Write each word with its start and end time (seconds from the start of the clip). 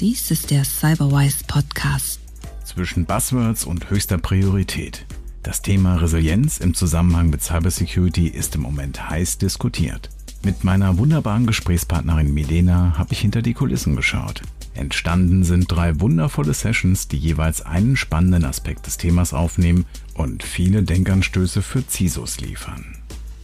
Dies 0.00 0.30
ist 0.30 0.52
der 0.52 0.64
Cyberwise 0.64 1.38
Podcast. 1.48 2.20
Zwischen 2.62 3.04
Buzzwords 3.04 3.64
und 3.64 3.90
höchster 3.90 4.16
Priorität. 4.16 5.04
Das 5.42 5.60
Thema 5.60 5.96
Resilienz 5.96 6.58
im 6.58 6.72
Zusammenhang 6.72 7.30
mit 7.30 7.42
Cybersecurity 7.42 8.28
ist 8.28 8.54
im 8.54 8.60
Moment 8.60 9.10
heiß 9.10 9.38
diskutiert. 9.38 10.08
Mit 10.44 10.62
meiner 10.62 10.98
wunderbaren 10.98 11.48
Gesprächspartnerin 11.48 12.32
Milena 12.32 12.96
habe 12.96 13.12
ich 13.12 13.18
hinter 13.18 13.42
die 13.42 13.54
Kulissen 13.54 13.96
geschaut. 13.96 14.42
Entstanden 14.74 15.42
sind 15.42 15.66
drei 15.66 15.98
wundervolle 15.98 16.54
Sessions, 16.54 17.08
die 17.08 17.18
jeweils 17.18 17.62
einen 17.62 17.96
spannenden 17.96 18.44
Aspekt 18.44 18.86
des 18.86 18.98
Themas 18.98 19.34
aufnehmen 19.34 19.84
und 20.14 20.44
viele 20.44 20.84
Denkanstöße 20.84 21.60
für 21.60 21.84
CISOs 21.84 22.38
liefern. 22.40 22.84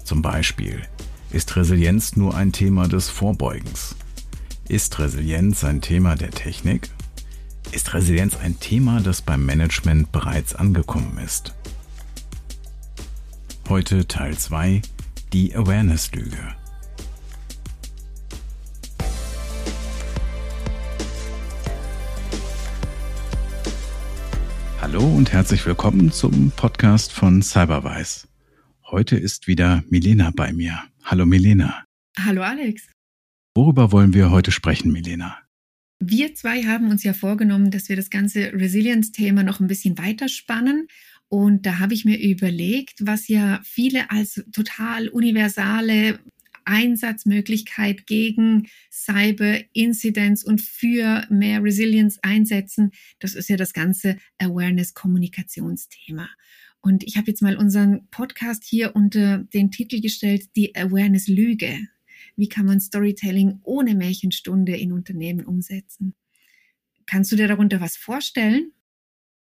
Zum 0.04 0.22
Beispiel, 0.22 0.82
ist 1.32 1.56
Resilienz 1.56 2.14
nur 2.14 2.36
ein 2.36 2.52
Thema 2.52 2.86
des 2.86 3.10
Vorbeugens? 3.10 3.96
Ist 4.68 4.98
Resilienz 4.98 5.62
ein 5.62 5.82
Thema 5.82 6.14
der 6.14 6.30
Technik? 6.30 6.88
Ist 7.72 7.92
Resilienz 7.92 8.34
ein 8.36 8.58
Thema, 8.60 9.00
das 9.00 9.20
beim 9.20 9.44
Management 9.44 10.10
bereits 10.10 10.54
angekommen 10.54 11.18
ist? 11.22 11.54
Heute 13.68 14.08
Teil 14.08 14.38
2, 14.38 14.80
die 15.34 15.54
Awareness-Lüge. 15.54 16.54
Hallo 24.80 25.04
und 25.04 25.30
herzlich 25.30 25.66
willkommen 25.66 26.10
zum 26.10 26.52
Podcast 26.52 27.12
von 27.12 27.42
Cyberwise. 27.42 28.26
Heute 28.90 29.16
ist 29.16 29.46
wieder 29.46 29.84
Milena 29.90 30.32
bei 30.34 30.54
mir. 30.54 30.78
Hallo 31.04 31.26
Milena. 31.26 31.84
Hallo 32.18 32.42
Alex. 32.42 32.93
Worüber 33.56 33.92
wollen 33.92 34.14
wir 34.14 34.32
heute 34.32 34.50
sprechen, 34.50 34.90
Milena? 34.90 35.38
Wir 36.00 36.34
zwei 36.34 36.64
haben 36.64 36.90
uns 36.90 37.04
ja 37.04 37.12
vorgenommen, 37.14 37.70
dass 37.70 37.88
wir 37.88 37.94
das 37.94 38.10
ganze 38.10 38.52
Resilience-Thema 38.52 39.44
noch 39.44 39.60
ein 39.60 39.68
bisschen 39.68 39.96
weiterspannen. 39.96 40.88
Und 41.28 41.64
da 41.64 41.78
habe 41.78 41.94
ich 41.94 42.04
mir 42.04 42.20
überlegt, 42.20 43.06
was 43.06 43.28
ja 43.28 43.60
viele 43.64 44.10
als 44.10 44.44
total 44.52 45.08
universale 45.08 46.18
Einsatzmöglichkeit 46.64 48.06
gegen 48.06 48.68
Cyber-Incidents 48.90 50.44
und 50.44 50.60
für 50.60 51.24
mehr 51.30 51.62
Resilience 51.62 52.18
einsetzen. 52.22 52.90
Das 53.20 53.34
ist 53.34 53.48
ja 53.48 53.56
das 53.56 53.72
ganze 53.72 54.16
Awareness-Kommunikationsthema. 54.38 56.28
Und 56.80 57.04
ich 57.04 57.16
habe 57.16 57.28
jetzt 57.28 57.40
mal 57.40 57.56
unseren 57.56 58.08
Podcast 58.10 58.64
hier 58.64 58.96
unter 58.96 59.38
den 59.38 59.70
Titel 59.70 60.00
gestellt, 60.00 60.56
die 60.56 60.74
Awareness-Lüge. 60.74 61.88
Wie 62.36 62.48
kann 62.48 62.66
man 62.66 62.80
Storytelling 62.80 63.60
ohne 63.62 63.94
Märchenstunde 63.94 64.76
in 64.76 64.92
Unternehmen 64.92 65.46
umsetzen? 65.46 66.14
Kannst 67.06 67.32
du 67.32 67.36
dir 67.36 67.48
darunter 67.48 67.80
was 67.80 67.96
vorstellen? 67.96 68.73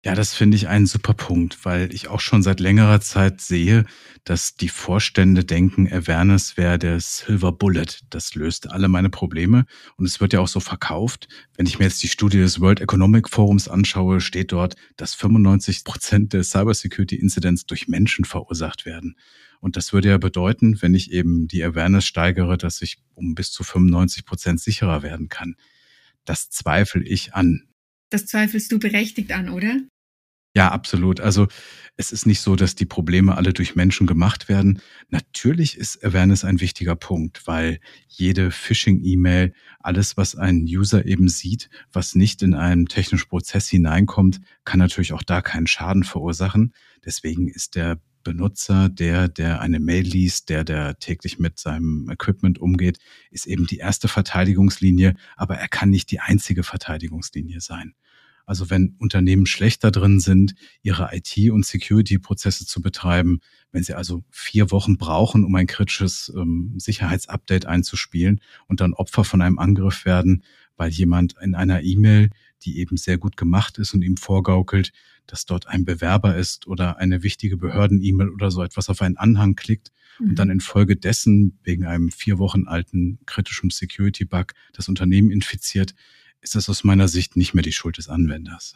Ja, 0.04 0.16
das 0.16 0.34
finde 0.34 0.58
ich 0.58 0.68
einen 0.68 0.88
super 0.88 1.14
Punkt, 1.14 1.64
weil 1.64 1.94
ich 1.94 2.08
auch 2.08 2.22
schon 2.22 2.42
seit 2.42 2.60
längerer 2.60 3.02
Zeit 3.02 3.40
sehe, 3.40 3.86
dass 4.24 4.56
die 4.56 4.70
Vorstände 4.70 5.46
denken, 5.46 5.88
Awareness 5.88 6.58
wäre 6.58 6.80
der 6.80 7.00
Silver 7.00 7.52
Bullet. 7.52 7.86
Das 8.10 8.34
löst 8.34 8.72
alle 8.72 8.88
meine 8.88 9.12
Probleme. 9.12 9.66
Und 9.98 10.08
es 10.08 10.20
wird 10.20 10.34
ja 10.34 10.40
auch 10.40 10.48
so 10.48 10.60
verkauft. 10.60 11.28
Wenn 11.56 11.68
ich 11.68 11.78
mir 11.78 11.86
jetzt 11.86 12.02
die 12.02 12.08
Studie 12.08 12.40
des 12.40 12.60
World 12.60 12.82
Economic 12.82 13.30
Forums 13.30 13.68
anschaue, 13.68 14.22
steht 14.22 14.54
dort, 14.54 14.74
dass 14.98 15.14
95 15.14 15.84
Prozent 15.84 16.34
der 16.34 16.44
Cybersecurity 16.44 17.18
Incidents 17.18 17.68
durch 17.68 17.88
Menschen 17.88 18.26
verursacht 18.26 18.88
werden. 18.88 19.18
Und 19.60 19.78
das 19.78 19.94
würde 19.94 20.10
ja 20.10 20.18
bedeuten, 20.18 20.82
wenn 20.82 20.96
ich 20.96 21.12
eben 21.12 21.48
die 21.48 21.64
Awareness 21.64 22.06
steigere, 22.06 22.58
dass 22.58 22.82
ich 22.82 22.98
um 23.14 23.36
bis 23.36 23.52
zu 23.52 23.64
95 23.64 24.26
Prozent 24.26 24.62
sicherer 24.62 25.04
werden 25.04 25.30
kann. 25.30 25.58
Das 26.26 26.50
zweifle 26.50 27.04
ich 27.04 27.36
an. 27.36 27.68
Das 28.10 28.26
zweifelst 28.26 28.72
du 28.72 28.80
berechtigt 28.80 29.32
an, 29.32 29.50
oder? 29.50 29.80
Ja, 30.54 30.70
absolut. 30.70 31.22
Also 31.22 31.48
es 31.96 32.12
ist 32.12 32.26
nicht 32.26 32.42
so, 32.42 32.58
dass 32.58 32.76
die 32.76 32.86
Probleme 32.86 33.38
alle 33.38 33.54
durch 33.54 33.76
Menschen 33.76 34.06
gemacht 34.06 34.50
werden. 34.50 34.82
Natürlich 35.10 35.78
ist 35.78 36.04
Awareness 36.04 36.44
ein 36.44 36.60
wichtiger 36.60 36.96
Punkt, 36.96 37.48
weil 37.48 37.80
jede 38.08 38.52
Phishing-E-Mail, 38.52 39.54
alles, 39.80 40.18
was 40.18 40.36
ein 40.36 40.64
User 40.64 41.06
eben 41.06 41.30
sieht, 41.30 41.70
was 41.94 42.16
nicht 42.16 42.42
in 42.44 42.54
einen 42.54 42.88
technischen 42.88 43.30
Prozess 43.30 43.70
hineinkommt, 43.70 44.42
kann 44.66 44.80
natürlich 44.80 45.14
auch 45.14 45.24
da 45.24 45.42
keinen 45.42 45.68
Schaden 45.68 46.04
verursachen. 46.04 46.74
Deswegen 47.06 47.48
ist 47.48 47.76
der 47.76 48.00
Benutzer, 48.24 48.90
der, 48.90 49.30
der 49.30 49.62
eine 49.62 49.80
Mail 49.80 50.04
liest, 50.04 50.50
der, 50.50 50.64
der 50.66 51.00
täglich 51.00 51.40
mit 51.40 51.60
seinem 51.60 52.10
Equipment 52.12 52.60
umgeht, 52.60 53.00
ist 53.32 53.48
eben 53.48 53.68
die 53.68 53.78
erste 53.78 54.08
Verteidigungslinie, 54.10 55.16
aber 55.38 55.58
er 55.58 55.70
kann 55.70 55.90
nicht 55.90 56.12
die 56.12 56.20
einzige 56.20 56.64
Verteidigungslinie 56.64 57.62
sein. 57.62 57.96
Also 58.52 58.70
wenn 58.70 58.98
Unternehmen 59.00 59.46
schlechter 59.46 59.92
drin 59.92 60.20
sind, 60.20 60.56
ihre 60.84 61.16
IT- 61.16 61.52
und 61.52 61.66
Security-Prozesse 61.66 62.66
zu 62.66 62.82
betreiben, 62.82 63.40
wenn 63.72 63.82
sie 63.82 63.94
also 63.94 64.26
vier 64.30 64.72
Wochen 64.72 64.98
brauchen, 64.98 65.46
um 65.46 65.56
ein 65.56 65.68
kritisches 65.68 66.30
ähm, 66.36 66.74
Sicherheitsupdate 66.78 67.66
einzuspielen 67.66 68.42
und 68.68 68.82
dann 68.82 68.94
Opfer 68.94 69.24
von 69.24 69.42
einem 69.42 69.58
Angriff 69.58 70.04
werden, 70.04 70.44
weil 70.76 70.90
jemand 70.90 71.36
in 71.42 71.56
einer 71.56 71.82
E-Mail, 71.82 72.30
die 72.64 72.80
eben 72.80 72.98
sehr 72.98 73.18
gut 73.18 73.38
gemacht 73.38 73.78
ist 73.78 73.94
und 73.94 74.02
ihm 74.02 74.18
vorgaukelt, 74.18 74.92
dass 75.28 75.46
dort 75.46 75.68
ein 75.68 75.86
Bewerber 75.86 76.36
ist 76.36 76.68
oder 76.68 76.98
eine 76.98 77.24
wichtige 77.24 77.56
Behörden-E-Mail 77.56 78.32
oder 78.32 78.52
so 78.52 78.64
etwas 78.64 78.90
auf 78.90 79.02
einen 79.02 79.16
Anhang 79.16 79.56
klickt 79.56 79.94
mhm. 80.20 80.32
und 80.32 80.40
dann 80.40 80.50
mhm. 80.50 80.56
infolgedessen 80.56 81.58
wegen 81.64 81.86
einem 81.86 82.12
vier 82.12 82.38
Wochen 82.38 82.68
alten 82.68 83.18
kritischen 83.26 83.70
Security-Bug 83.70 84.52
das 84.74 84.90
Unternehmen 84.90 85.32
infiziert, 85.32 85.96
ist 86.42 86.56
das 86.56 86.70
aus 86.70 86.84
meiner 86.84 87.08
Sicht 87.08 87.38
nicht 87.38 87.54
mehr 87.54 87.64
die 87.64 87.72
Schuld 87.72 87.98
des 87.98 88.10
Anwenders. 88.10 88.76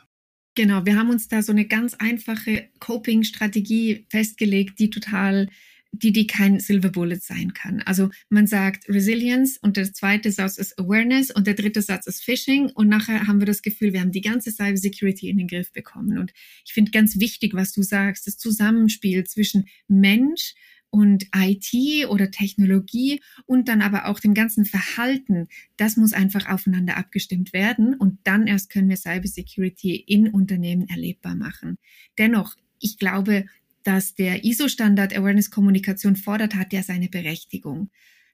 Genau, 0.56 0.86
wir 0.86 0.96
haben 0.96 1.10
uns 1.10 1.28
da 1.28 1.42
so 1.42 1.52
eine 1.52 1.66
ganz 1.66 1.96
einfache 1.96 2.70
Coping-Strategie 2.80 4.06
festgelegt, 4.10 4.80
die 4.80 4.90
total, 4.90 5.50
die, 5.92 6.14
die 6.14 6.28
kein 6.28 6.62
Silver 6.62 6.90
Bullet 6.90 7.20
sein 7.20 7.54
kann. 7.54 7.82
Also 7.82 8.10
man 8.30 8.48
sagt 8.48 8.88
Resilience 8.88 9.58
und 9.58 9.76
der 9.76 9.92
zweite 9.92 10.32
Satz 10.32 10.58
ist 10.58 10.80
Awareness 10.80 11.30
und 11.30 11.46
der 11.46 11.56
dritte 11.56 11.82
Satz 11.82 12.08
ist 12.08 12.24
Phishing 12.24 12.70
und 12.70 12.88
nachher 12.88 13.28
haben 13.28 13.42
wir 13.42 13.46
das 13.46 13.64
Gefühl, 13.64 13.92
wir 13.92 14.00
haben 14.00 14.14
die 14.14 14.22
ganze 14.22 14.50
Cyber 14.50 14.78
Security 14.78 15.28
in 15.28 15.38
den 15.38 15.48
Griff 15.48 15.74
bekommen. 15.74 16.18
Und 16.20 16.32
ich 16.66 16.72
finde 16.72 16.92
ganz 16.92 17.20
wichtig, 17.20 17.54
was 17.54 17.74
du 17.74 17.82
sagst, 17.82 18.26
das 18.26 18.38
Zusammenspiel 18.38 19.26
zwischen 19.26 19.66
Mensch, 19.90 20.54
und 20.96 21.26
IT 21.36 22.08
oder 22.08 22.32
Technologie 22.32 23.22
und 23.46 23.68
dann 23.68 23.82
aber 23.82 24.06
auch 24.06 24.22
dem 24.22 24.34
ganzen 24.34 24.64
Verhalten, 24.64 25.50
das 25.76 25.98
muss 25.98 26.14
einfach 26.14 26.48
aufeinander 26.48 26.96
abgestimmt 26.96 27.52
werden 27.52 27.96
und 27.96 28.20
dann 28.24 28.48
erst 28.48 28.70
können 28.70 28.88
wir 28.88 28.96
Cybersecurity 28.96 29.94
in 29.98 30.30
Unternehmen 30.30 30.88
erlebbar 30.88 31.36
machen. 31.36 31.78
Dennoch, 32.18 32.56
ich 32.80 32.98
glaube, 32.98 33.46
dass 33.84 34.16
der 34.16 34.46
ISO-Standard 34.46 35.14
Awareness 35.18 35.52
Kommunikation 35.52 36.16
fordert, 36.16 36.56
hat 36.56 36.72
ja 36.72 36.82
seine 36.82 37.10
Berechtigung. 37.10 37.90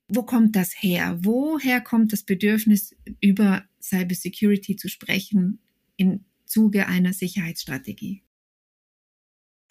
Wo 0.08 0.22
kommt 0.22 0.56
das 0.56 0.84
her? 0.84 1.18
Woher 1.20 1.82
kommt 1.82 2.14
das 2.14 2.22
Bedürfnis, 2.22 2.96
über 3.22 3.64
Cybersecurity 3.82 4.76
zu 4.76 4.88
sprechen 4.88 5.58
im 5.98 6.26
Zuge 6.46 6.86
einer 6.86 7.14
Sicherheitsstrategie? 7.14 8.22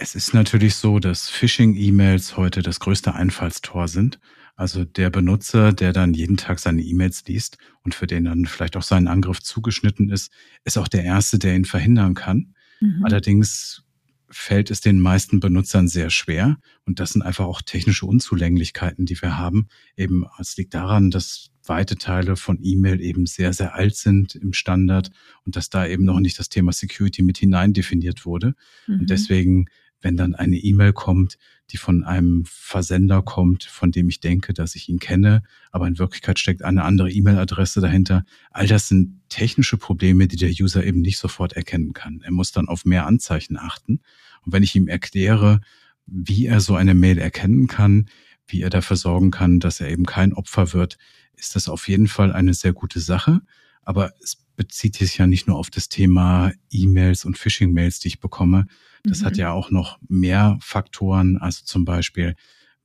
Es 0.02 0.14
ist 0.14 0.32
natürlich 0.32 0.76
so, 0.76 0.98
dass 0.98 1.28
Phishing-E-Mails 1.28 2.38
heute 2.38 2.62
das 2.62 2.80
größte 2.80 3.14
Einfallstor 3.14 3.86
sind. 3.86 4.18
Also 4.56 4.86
der 4.86 5.10
Benutzer, 5.10 5.74
der 5.74 5.92
dann 5.92 6.14
jeden 6.14 6.38
Tag 6.38 6.58
seine 6.58 6.80
E-Mails 6.80 7.24
liest 7.26 7.58
und 7.82 7.94
für 7.94 8.06
den 8.06 8.24
dann 8.24 8.46
vielleicht 8.46 8.78
auch 8.78 8.82
sein 8.82 9.08
Angriff 9.08 9.40
zugeschnitten 9.42 10.08
ist, 10.08 10.32
ist 10.64 10.78
auch 10.78 10.88
der 10.88 11.04
Erste, 11.04 11.38
der 11.38 11.54
ihn 11.54 11.66
verhindern 11.66 12.14
kann. 12.14 12.54
Mhm. 12.80 13.04
Allerdings 13.04 13.82
fällt 14.30 14.70
es 14.70 14.80
den 14.80 15.00
meisten 15.00 15.38
Benutzern 15.38 15.86
sehr 15.86 16.08
schwer. 16.08 16.56
Und 16.86 16.98
das 16.98 17.10
sind 17.10 17.20
einfach 17.20 17.44
auch 17.44 17.60
technische 17.60 18.06
Unzulänglichkeiten, 18.06 19.04
die 19.04 19.20
wir 19.20 19.36
haben. 19.36 19.68
Eben, 19.98 20.24
es 20.38 20.56
liegt 20.56 20.72
daran, 20.72 21.10
dass 21.10 21.50
weite 21.66 21.96
Teile 21.96 22.36
von 22.36 22.58
E-Mail 22.62 23.02
eben 23.02 23.26
sehr, 23.26 23.52
sehr 23.52 23.74
alt 23.74 23.96
sind 23.96 24.34
im 24.34 24.54
Standard 24.54 25.10
und 25.44 25.56
dass 25.56 25.68
da 25.68 25.86
eben 25.86 26.04
noch 26.04 26.20
nicht 26.20 26.38
das 26.38 26.48
Thema 26.48 26.72
Security 26.72 27.20
mit 27.20 27.36
hinein 27.36 27.74
definiert 27.74 28.24
wurde. 28.24 28.54
Mhm. 28.86 29.00
Und 29.00 29.10
deswegen 29.10 29.66
wenn 30.00 30.16
dann 30.16 30.34
eine 30.34 30.56
E-Mail 30.56 30.92
kommt, 30.92 31.38
die 31.70 31.76
von 31.76 32.04
einem 32.04 32.44
Versender 32.46 33.22
kommt, 33.22 33.64
von 33.64 33.92
dem 33.92 34.08
ich 34.08 34.20
denke, 34.20 34.52
dass 34.52 34.74
ich 34.74 34.88
ihn 34.88 34.98
kenne, 34.98 35.42
aber 35.70 35.86
in 35.86 35.98
Wirklichkeit 35.98 36.38
steckt 36.38 36.62
eine 36.62 36.84
andere 36.84 37.10
E-Mail-Adresse 37.10 37.80
dahinter. 37.80 38.24
All 38.50 38.66
das 38.66 38.88
sind 38.88 39.20
technische 39.28 39.76
Probleme, 39.76 40.26
die 40.26 40.36
der 40.36 40.50
User 40.50 40.84
eben 40.84 41.00
nicht 41.00 41.18
sofort 41.18 41.52
erkennen 41.52 41.92
kann. 41.92 42.20
Er 42.24 42.32
muss 42.32 42.52
dann 42.52 42.68
auf 42.68 42.84
mehr 42.84 43.06
Anzeichen 43.06 43.56
achten. 43.56 44.00
Und 44.42 44.52
wenn 44.52 44.62
ich 44.62 44.74
ihm 44.74 44.88
erkläre, 44.88 45.60
wie 46.06 46.46
er 46.46 46.60
so 46.60 46.74
eine 46.74 46.94
Mail 46.94 47.18
erkennen 47.18 47.68
kann, 47.68 48.06
wie 48.48 48.62
er 48.62 48.70
dafür 48.70 48.96
sorgen 48.96 49.30
kann, 49.30 49.60
dass 49.60 49.80
er 49.80 49.90
eben 49.90 50.06
kein 50.06 50.32
Opfer 50.32 50.72
wird, 50.72 50.98
ist 51.36 51.54
das 51.54 51.68
auf 51.68 51.88
jeden 51.88 52.08
Fall 52.08 52.32
eine 52.32 52.54
sehr 52.54 52.72
gute 52.72 53.00
Sache. 53.00 53.42
Aber 53.82 54.12
es 54.22 54.36
bezieht 54.56 54.96
sich 54.96 55.16
ja 55.16 55.26
nicht 55.26 55.46
nur 55.46 55.56
auf 55.56 55.70
das 55.70 55.88
Thema 55.88 56.52
E-Mails 56.70 57.24
und 57.24 57.38
Phishing-Mails, 57.38 58.00
die 58.00 58.08
ich 58.08 58.20
bekomme. 58.20 58.66
Das 59.04 59.22
mhm. 59.22 59.26
hat 59.26 59.36
ja 59.36 59.52
auch 59.52 59.70
noch 59.70 59.98
mehr 60.08 60.58
Faktoren, 60.60 61.38
also 61.38 61.62
zum 61.64 61.84
Beispiel, 61.84 62.34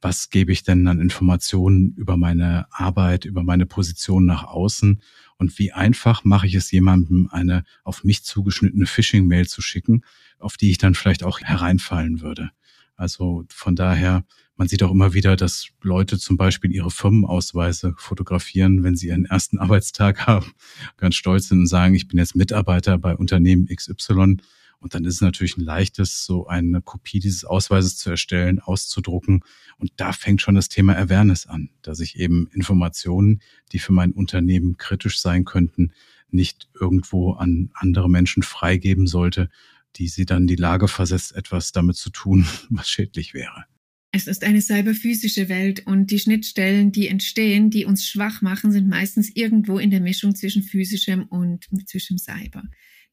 was 0.01 0.29
gebe 0.29 0.51
ich 0.51 0.63
denn 0.63 0.87
an 0.87 0.99
Informationen 0.99 1.93
über 1.97 2.15
meine 2.15 2.67
Arbeit, 2.71 3.25
über 3.25 3.43
meine 3.43 3.65
Position 3.65 4.25
nach 4.25 4.43
außen 4.43 5.01
und 5.37 5.59
wie 5.59 5.71
einfach 5.71 6.23
mache 6.23 6.47
ich 6.47 6.55
es 6.55 6.71
jemandem, 6.71 7.27
eine 7.31 7.63
auf 7.83 8.03
mich 8.03 8.23
zugeschnittene 8.23 8.85
Phishing-Mail 8.85 9.47
zu 9.47 9.61
schicken, 9.61 10.03
auf 10.39 10.57
die 10.57 10.71
ich 10.71 10.77
dann 10.77 10.95
vielleicht 10.95 11.23
auch 11.23 11.41
hereinfallen 11.41 12.21
würde. 12.21 12.51
Also 12.95 13.45
von 13.49 13.75
daher, 13.75 14.23
man 14.55 14.67
sieht 14.67 14.83
auch 14.83 14.91
immer 14.91 15.13
wieder, 15.13 15.35
dass 15.35 15.67
Leute 15.81 16.17
zum 16.17 16.37
Beispiel 16.37 16.71
ihre 16.71 16.91
Firmenausweise 16.91 17.93
fotografieren, 17.97 18.83
wenn 18.83 18.95
sie 18.95 19.07
ihren 19.07 19.25
ersten 19.25 19.57
Arbeitstag 19.59 20.27
haben, 20.27 20.53
ganz 20.97 21.15
stolz 21.15 21.49
sind 21.49 21.59
und 21.59 21.67
sagen, 21.67 21.95
ich 21.95 22.07
bin 22.07 22.17
jetzt 22.17 22.35
Mitarbeiter 22.35 22.97
bei 22.97 23.15
Unternehmen 23.15 23.67
XY. 23.67 24.37
Und 24.79 24.93
dann 24.93 25.03
ist 25.05 25.15
es 25.15 25.21
natürlich 25.21 25.57
ein 25.57 25.63
leichtes, 25.63 26.25
so 26.25 26.47
eine 26.47 26.81
Kopie 26.81 27.19
dieses 27.19 27.43
Ausweises 27.43 27.97
zu 27.97 28.11
erstellen, 28.11 28.59
auszudrucken. 28.59 29.41
Und 29.77 29.91
da 29.95 30.11
fängt 30.11 30.41
schon 30.41 30.55
das 30.55 30.69
Thema 30.69 30.95
Awareness 30.95 31.47
an, 31.47 31.69
dass 31.81 31.99
ich 31.99 32.19
eben 32.19 32.47
Informationen, 32.53 33.41
die 33.71 33.79
für 33.79 33.93
mein 33.93 34.11
Unternehmen 34.11 34.77
kritisch 34.77 35.19
sein 35.19 35.43
könnten, 35.43 35.91
nicht 36.29 36.69
irgendwo 36.79 37.33
an 37.33 37.71
andere 37.73 38.09
Menschen 38.09 38.43
freigeben 38.43 39.07
sollte, 39.07 39.49
die 39.97 40.07
sie 40.07 40.25
dann 40.25 40.47
die 40.47 40.55
Lage 40.55 40.87
versetzt, 40.87 41.35
etwas 41.35 41.71
damit 41.71 41.95
zu 41.95 42.09
tun, 42.09 42.45
was 42.69 42.89
schädlich 42.89 43.33
wäre. 43.33 43.65
Es 44.11 44.27
ist 44.27 44.45
eine 44.45 44.61
cyberphysische 44.61 45.49
Welt 45.49 45.85
und 45.87 46.09
die 46.09 46.19
Schnittstellen, 46.19 46.93
die 46.93 47.09
entstehen, 47.09 47.69
die 47.69 47.83
uns 47.83 48.07
schwach 48.07 48.41
machen, 48.41 48.71
sind 48.71 48.87
meistens 48.87 49.29
irgendwo 49.35 49.77
in 49.77 49.91
der 49.91 49.99
Mischung 49.99 50.33
zwischen 50.35 50.63
physischem 50.63 51.23
und 51.23 51.65
zwischen 51.85 52.17
Cyber. 52.17 52.63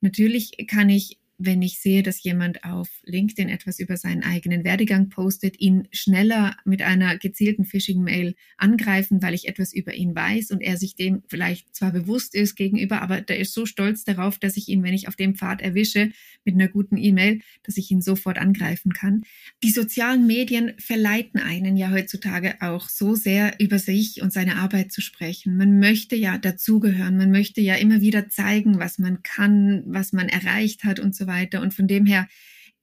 Natürlich 0.00 0.52
kann 0.68 0.88
ich 0.88 1.18
wenn 1.44 1.60
ich 1.62 1.80
sehe, 1.80 2.02
dass 2.02 2.22
jemand 2.22 2.62
auf 2.62 2.88
LinkedIn 3.04 3.48
etwas 3.48 3.80
über 3.80 3.96
seinen 3.96 4.22
eigenen 4.22 4.64
Werdegang 4.64 5.08
postet, 5.08 5.58
ihn 5.58 5.88
schneller 5.90 6.56
mit 6.64 6.82
einer 6.82 7.18
gezielten 7.18 7.64
Phishing-Mail 7.64 8.34
angreifen, 8.56 9.22
weil 9.22 9.34
ich 9.34 9.48
etwas 9.48 9.72
über 9.72 9.92
ihn 9.94 10.14
weiß 10.14 10.52
und 10.52 10.60
er 10.60 10.76
sich 10.76 10.94
dem 10.94 11.22
vielleicht 11.26 11.74
zwar 11.74 11.92
bewusst 11.92 12.34
ist 12.34 12.54
gegenüber, 12.54 13.02
aber 13.02 13.20
der 13.20 13.38
ist 13.38 13.54
so 13.54 13.66
stolz 13.66 14.04
darauf, 14.04 14.38
dass 14.38 14.56
ich 14.56 14.68
ihn, 14.68 14.82
wenn 14.84 14.94
ich 14.94 15.08
auf 15.08 15.16
dem 15.16 15.34
Pfad 15.34 15.60
erwische, 15.60 16.12
mit 16.44 16.54
einer 16.54 16.68
guten 16.68 16.96
E-Mail, 16.96 17.40
dass 17.64 17.76
ich 17.76 17.90
ihn 17.90 18.02
sofort 18.02 18.38
angreifen 18.38 18.92
kann. 18.92 19.22
Die 19.62 19.70
sozialen 19.70 20.26
Medien 20.26 20.72
verleiten 20.78 21.40
einen 21.40 21.76
ja 21.76 21.90
heutzutage 21.90 22.60
auch 22.60 22.88
so 22.88 23.14
sehr 23.14 23.54
über 23.58 23.78
sich 23.78 24.22
und 24.22 24.32
seine 24.32 24.56
Arbeit 24.56 24.92
zu 24.92 25.00
sprechen. 25.00 25.56
Man 25.56 25.78
möchte 25.78 26.16
ja 26.16 26.38
dazugehören, 26.38 27.16
man 27.16 27.30
möchte 27.30 27.60
ja 27.60 27.74
immer 27.74 28.00
wieder 28.00 28.28
zeigen, 28.28 28.78
was 28.78 28.98
man 28.98 29.22
kann, 29.22 29.82
was 29.86 30.12
man 30.12 30.28
erreicht 30.28 30.84
hat 30.84 31.00
und 31.00 31.14
so 31.14 31.26
weiter 31.26 31.31
weiter. 31.32 31.60
Und 31.62 31.74
von 31.74 31.88
dem 31.88 32.06
her, 32.06 32.28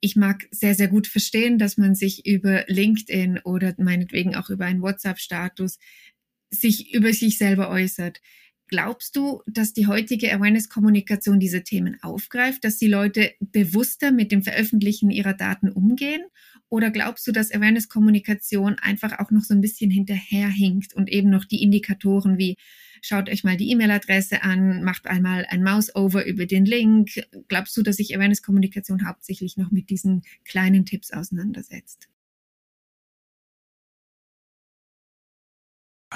ich 0.01 0.16
mag 0.16 0.48
sehr, 0.51 0.75
sehr 0.75 0.88
gut 0.88 1.07
verstehen, 1.07 1.57
dass 1.57 1.78
man 1.78 1.96
sich 1.96 2.25
über 2.25 2.66
LinkedIn 2.68 3.40
oder 3.44 3.75
meinetwegen 3.78 4.36
auch 4.36 4.50
über 4.50 4.66
einen 4.66 4.81
WhatsApp-Status 4.81 5.78
sich 6.51 6.94
über 6.94 7.13
sich 7.13 7.38
selber 7.38 7.69
äußert. 7.69 8.22
Glaubst 8.68 9.16
du, 9.16 9.42
dass 9.48 9.74
die 9.74 9.88
heutige 9.88 10.31
Awareness-Kommunikation 10.34 11.40
diese 11.40 11.63
Themen 11.63 11.98
aufgreift, 12.04 12.63
dass 12.63 12.78
die 12.78 12.88
Leute 12.88 13.34
bewusster 13.40 14.12
mit 14.12 14.31
dem 14.31 14.44
Veröffentlichen 14.44 15.10
ihrer 15.10 15.34
Daten 15.34 15.69
umgehen? 15.69 16.22
Oder 16.69 16.92
glaubst 16.92 17.25
du, 17.27 17.31
dass 17.31 17.51
Awareness-Kommunikation 17.51 18.77
einfach 18.80 19.19
auch 19.19 19.31
noch 19.31 19.44
so 19.44 19.54
ein 19.54 19.62
bisschen 19.62 19.89
hinterherhinkt 19.89 20.94
und 20.94 21.10
eben 21.10 21.30
noch 21.30 21.45
die 21.45 21.63
Indikatoren 21.63 22.38
wie 22.38 22.57
schaut 23.01 23.30
euch 23.30 23.44
mal 23.44 23.57
die 23.57 23.71
E-Mail-Adresse 23.71 24.44
an, 24.44 24.83
macht 24.83 25.07
einmal 25.07 25.45
ein 25.50 25.63
Mouse-Over 25.63 26.25
über 26.25 26.45
den 26.45 26.66
Link. 26.66 27.12
Glaubst 27.48 27.75
du, 27.77 27.81
dass 27.81 27.98
sich 27.98 28.16
Awareness-Kommunikation 28.16 29.07
hauptsächlich 29.07 29.57
noch 29.57 29.71
mit 29.71 29.89
diesen 29.89 30.24
kleinen 30.45 30.86
Tipps 30.86 31.12
auseinandersetzt? 31.12 32.10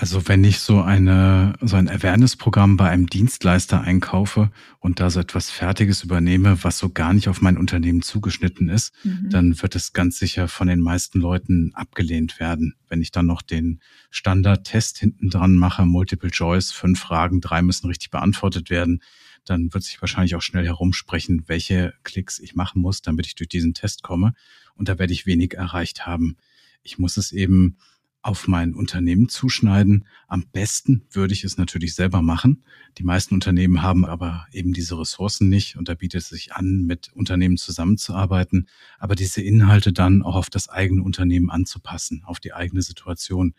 Also 0.04 0.28
wenn 0.28 0.44
ich 0.44 0.60
so 0.60 0.82
eine 0.82 1.54
so 1.62 1.78
ein 1.78 1.88
Awareness-Programm 1.88 2.76
bei 2.76 2.90
einem 2.90 3.08
Dienstleister 3.08 3.80
einkaufe 3.80 4.52
und 4.80 5.00
da 5.00 5.10
so 5.10 5.22
etwas 5.22 5.50
Fertiges 5.50 6.04
übernehme, 6.04 6.62
was 6.62 6.78
so 6.78 6.90
gar 6.90 7.14
nicht 7.14 7.30
auf 7.30 7.42
mein 7.42 7.56
Unternehmen 7.56 8.02
zugeschnitten 8.02 8.68
ist, 8.68 8.92
mhm. 9.06 9.30
dann 9.30 9.62
wird 9.62 9.78
es 9.78 9.94
ganz 9.94 10.20
sicher 10.20 10.50
von 10.50 10.68
den 10.68 10.82
meisten 10.82 11.22
Leuten 11.22 11.72
abgelehnt 11.74 12.42
werden. 12.42 12.76
Wenn 12.90 13.02
ich 13.02 13.12
dann 13.12 13.28
noch 13.28 13.42
den 13.42 13.80
Standard-Test 14.10 14.98
hinten 14.98 15.30
dran 15.30 15.56
mache, 15.56 15.86
Multiple 15.86 16.32
Choice, 16.32 16.74
fünf 16.74 17.00
Fragen, 17.00 17.40
drei 17.40 17.62
müssen 17.62 17.88
richtig 17.88 18.12
beantwortet 18.12 18.70
werden, 18.70 19.02
dann 19.46 19.74
wird 19.74 19.86
sich 19.86 20.02
wahrscheinlich 20.02 20.36
auch 20.36 20.42
schnell 20.42 20.66
herumsprechen, 20.66 21.44
welche 21.48 21.94
Klicks 22.04 22.40
ich 22.40 22.56
machen 22.56 22.82
muss, 22.82 23.02
damit 23.02 23.26
ich 23.26 23.36
durch 23.36 23.48
diesen 23.48 23.74
Test 23.74 24.04
komme. 24.04 24.34
Und 24.76 24.90
da 24.90 25.00
werde 25.00 25.14
ich 25.14 25.26
wenig 25.26 25.54
erreicht 25.54 26.06
haben. 26.06 26.36
Ich 26.82 27.00
muss 27.00 27.16
es 27.16 27.32
eben 27.32 27.78
auf 28.24 28.48
mein 28.48 28.74
Unternehmen 28.74 29.28
zuschneiden. 29.28 30.08
Am 30.28 30.46
besten 30.52 31.06
würde 31.12 31.34
ich 31.34 31.44
es 31.44 31.58
natürlich 31.58 31.94
selber 31.94 32.22
machen. 32.22 32.64
Die 32.98 33.04
meisten 33.04 33.34
Unternehmen 33.34 33.82
haben 33.82 34.06
aber 34.06 34.48
eben 34.52 34.72
diese 34.72 34.98
Ressourcen 34.98 35.50
nicht 35.50 35.76
und 35.76 35.90
da 35.90 35.94
bietet 35.94 36.22
es 36.22 36.30
sich 36.30 36.54
an, 36.54 36.86
mit 36.86 37.12
Unternehmen 37.14 37.58
zusammenzuarbeiten, 37.58 38.68
aber 38.98 39.16
diese 39.16 39.42
Inhalte 39.42 39.92
dann 39.92 40.24
auch 40.24 40.36
auf 40.36 40.50
das 40.50 40.70
eigene 40.70 41.04
Unternehmen 41.04 41.52
anzupassen, 41.52 42.24
auf 42.26 42.40
die 42.40 42.54
eigene 42.54 42.82
Situation. 42.82 43.54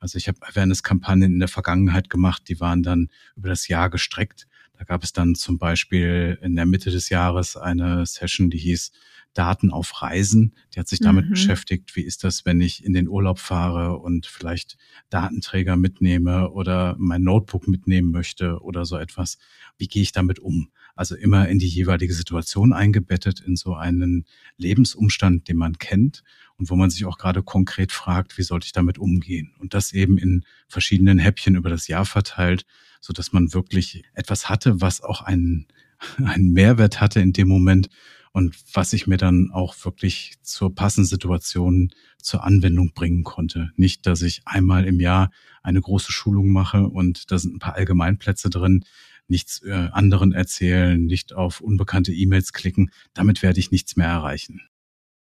Also 0.00 0.18
ich 0.18 0.26
habe 0.26 0.38
Awareness-Kampagnen 0.42 1.34
in 1.34 1.38
der 1.38 1.48
Vergangenheit 1.48 2.10
gemacht, 2.10 2.42
die 2.48 2.58
waren 2.58 2.82
dann 2.82 3.08
über 3.36 3.48
das 3.48 3.68
Jahr 3.68 3.90
gestreckt. 3.90 4.48
Da 4.76 4.84
gab 4.84 5.04
es 5.04 5.12
dann 5.12 5.34
zum 5.34 5.58
Beispiel 5.58 6.38
in 6.42 6.56
der 6.56 6.66
Mitte 6.66 6.90
des 6.90 7.10
Jahres 7.10 7.56
eine 7.56 8.06
Session, 8.06 8.50
die 8.50 8.58
hieß 8.58 8.90
Daten 9.34 9.70
auf 9.70 10.02
Reisen. 10.02 10.54
Die 10.74 10.80
hat 10.80 10.88
sich 10.88 11.00
damit 11.00 11.26
mhm. 11.26 11.30
beschäftigt, 11.30 11.94
wie 11.94 12.02
ist 12.02 12.24
das, 12.24 12.44
wenn 12.44 12.60
ich 12.60 12.84
in 12.84 12.92
den 12.92 13.08
Urlaub 13.08 13.38
fahre 13.38 13.98
und 13.98 14.26
vielleicht 14.26 14.76
Datenträger 15.08 15.76
mitnehme 15.76 16.50
oder 16.50 16.96
mein 16.98 17.22
Notebook 17.22 17.68
mitnehmen 17.68 18.10
möchte 18.10 18.60
oder 18.60 18.84
so 18.84 18.96
etwas. 18.96 19.38
Wie 19.78 19.88
gehe 19.88 20.02
ich 20.02 20.12
damit 20.12 20.38
um? 20.38 20.70
Also 20.96 21.14
immer 21.14 21.48
in 21.48 21.58
die 21.58 21.68
jeweilige 21.68 22.12
Situation 22.12 22.72
eingebettet, 22.72 23.40
in 23.40 23.56
so 23.56 23.74
einen 23.74 24.26
Lebensumstand, 24.56 25.48
den 25.48 25.56
man 25.56 25.78
kennt 25.78 26.22
und 26.56 26.68
wo 26.68 26.76
man 26.76 26.90
sich 26.90 27.06
auch 27.06 27.16
gerade 27.16 27.42
konkret 27.42 27.92
fragt, 27.92 28.36
wie 28.36 28.42
sollte 28.42 28.66
ich 28.66 28.72
damit 28.72 28.98
umgehen? 28.98 29.52
Und 29.58 29.72
das 29.72 29.92
eben 29.92 30.18
in 30.18 30.44
verschiedenen 30.68 31.18
Häppchen 31.18 31.54
über 31.54 31.70
das 31.70 31.88
Jahr 31.88 32.04
verteilt, 32.04 32.66
so 33.00 33.12
dass 33.12 33.32
man 33.32 33.54
wirklich 33.54 34.04
etwas 34.12 34.48
hatte, 34.48 34.80
was 34.80 35.00
auch 35.00 35.22
einen, 35.22 35.68
einen 36.18 36.52
Mehrwert 36.52 37.00
hatte 37.00 37.20
in 37.20 37.32
dem 37.32 37.48
Moment 37.48 37.88
und 38.32 38.56
was 38.74 38.92
ich 38.92 39.06
mir 39.06 39.16
dann 39.16 39.50
auch 39.52 39.74
wirklich 39.84 40.34
zur 40.42 40.74
passenden 40.74 41.08
Situation 41.08 41.90
zur 42.22 42.44
Anwendung 42.44 42.92
bringen 42.92 43.24
konnte. 43.24 43.70
Nicht, 43.76 44.06
dass 44.06 44.22
ich 44.22 44.42
einmal 44.44 44.84
im 44.86 45.00
Jahr 45.00 45.30
eine 45.62 45.80
große 45.80 46.12
Schulung 46.12 46.50
mache 46.50 46.86
und 46.88 47.30
da 47.30 47.38
sind 47.38 47.56
ein 47.56 47.58
paar 47.58 47.74
Allgemeinplätze 47.74 48.50
drin, 48.50 48.84
nichts 49.26 49.62
äh, 49.62 49.88
anderen 49.92 50.32
erzählen, 50.32 51.04
nicht 51.04 51.32
auf 51.32 51.60
unbekannte 51.60 52.12
E-Mails 52.12 52.52
klicken. 52.52 52.90
Damit 53.14 53.42
werde 53.42 53.60
ich 53.60 53.70
nichts 53.70 53.96
mehr 53.96 54.08
erreichen. 54.08 54.60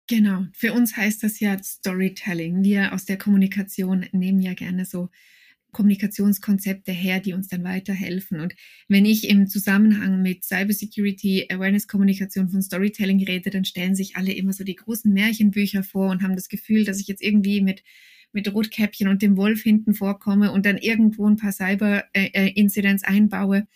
Genau. 0.07 0.45
Für 0.53 0.73
uns 0.73 0.97
heißt 0.97 1.21
das 1.23 1.39
ja 1.39 1.61
Storytelling. 1.61 2.63
Wir 2.63 2.93
aus 2.93 3.05
der 3.05 3.17
Kommunikation 3.17 4.07
nehmen 4.11 4.41
ja 4.41 4.55
gerne 4.55 4.85
so 4.85 5.09
Kommunikationskonzepte 5.71 6.91
her, 6.91 7.19
die 7.19 7.33
uns 7.33 7.47
dann 7.47 7.63
weiterhelfen. 7.63 8.39
Und 8.39 8.55
wenn 8.87 9.05
ich 9.05 9.29
im 9.29 9.47
Zusammenhang 9.47 10.21
mit 10.21 10.43
Cybersecurity, 10.43 11.47
Awareness 11.49 11.87
Kommunikation 11.87 12.49
von 12.49 12.61
Storytelling 12.61 13.23
rede, 13.23 13.49
dann 13.49 13.65
stellen 13.65 13.95
sich 13.95 14.15
alle 14.15 14.33
immer 14.33 14.53
so 14.53 14.63
die 14.63 14.75
großen 14.75 15.11
Märchenbücher 15.13 15.83
vor 15.83 16.09
und 16.09 16.23
haben 16.23 16.35
das 16.35 16.49
Gefühl, 16.49 16.85
dass 16.85 16.99
ich 16.99 17.07
jetzt 17.07 17.21
irgendwie 17.21 17.61
mit 17.61 17.83
mit 18.31 18.53
Rotkäppchen 18.53 19.07
und 19.07 19.21
dem 19.21 19.37
Wolf 19.37 19.63
hinten 19.63 19.93
vorkomme 19.93 20.51
und 20.51 20.65
dann 20.65 20.77
irgendwo 20.77 21.27
ein 21.27 21.37
paar 21.37 21.51
Cyber-Incidents 21.51 23.03
äh, 23.03 23.07
äh, 23.07 23.09
einbaue. 23.09 23.67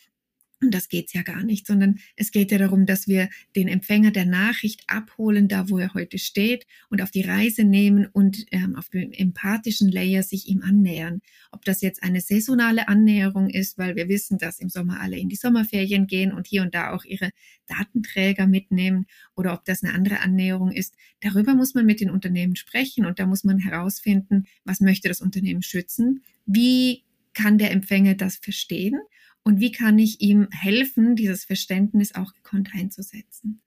Und 0.64 0.74
das 0.74 0.90
geht's 0.90 1.14
ja 1.14 1.22
gar 1.22 1.44
nicht, 1.44 1.68
sondern 1.68 2.00
es 2.16 2.32
geht 2.32 2.52
ja 2.52 2.58
darum, 2.58 2.86
dass 2.86 3.08
wir 3.08 3.30
den 3.56 3.68
Empfänger 3.68 4.12
der 4.12 4.26
Nachricht 4.26 4.84
abholen, 4.88 5.48
da 5.48 5.70
wo 5.70 5.78
er 5.78 5.94
heute 5.94 6.18
steht, 6.18 6.66
und 6.90 7.02
auf 7.02 7.12
die 7.12 7.22
Reise 7.22 7.64
nehmen 7.64 8.06
und 8.06 8.46
ähm, 8.52 8.76
auf 8.76 8.90
dem 8.90 9.12
empathischen 9.12 9.92
Layer 9.92 10.24
sich 10.24 10.48
ihm 10.48 10.62
annähern. 10.62 11.22
Ob 11.52 11.66
das 11.66 11.82
jetzt 11.82 12.02
eine 12.02 12.22
saisonale 12.22 12.88
Annäherung 12.88 13.50
ist, 13.50 13.78
weil 13.78 13.96
wir 13.96 14.08
wissen, 14.08 14.38
dass 14.38 14.60
im 14.60 14.70
Sommer 14.70 15.02
alle 15.02 15.18
in 15.18 15.30
die 15.30 15.36
Sommerferien 15.36 16.08
gehen 16.08 16.32
und 16.32 16.48
hier 16.48 16.62
und 16.62 16.74
da 16.74 16.92
auch 16.92 17.04
ihre 17.04 17.32
Datenträger 17.68 18.48
mitnehmen, 18.48 19.06
oder 19.36 19.54
ob 19.54 19.66
das 19.66 19.84
eine 19.84 19.94
andere 19.94 20.22
Annäherung 20.22 20.72
ist. 20.72 20.96
Darüber 21.22 21.56
muss 21.56 21.74
man 21.74 21.86
mit 21.86 22.00
den 22.00 22.10
Unternehmen 22.10 22.56
sprechen 22.56 23.06
und 23.06 23.20
da 23.20 23.26
muss 23.26 23.44
man 23.44 23.60
herausfinden, 23.60 24.46
was 24.64 24.80
möchte 24.80 25.08
das 25.08 25.22
Unternehmen 25.22 25.62
schützen, 25.62 26.24
wie 26.46 27.04
kann 27.34 27.58
der 27.58 27.72
Empfänger 27.72 28.14
das 28.14 28.38
verstehen 28.38 29.00
und 29.44 29.60
wie 29.60 29.72
kann 29.72 30.00
ich 30.00 30.22
ihm 30.22 30.48
helfen, 30.52 31.16
dieses 31.16 31.46
Verständnis 31.46 32.16
auch 32.16 32.34
gekonnt 32.34 32.70
einzusetzen. 32.74 33.62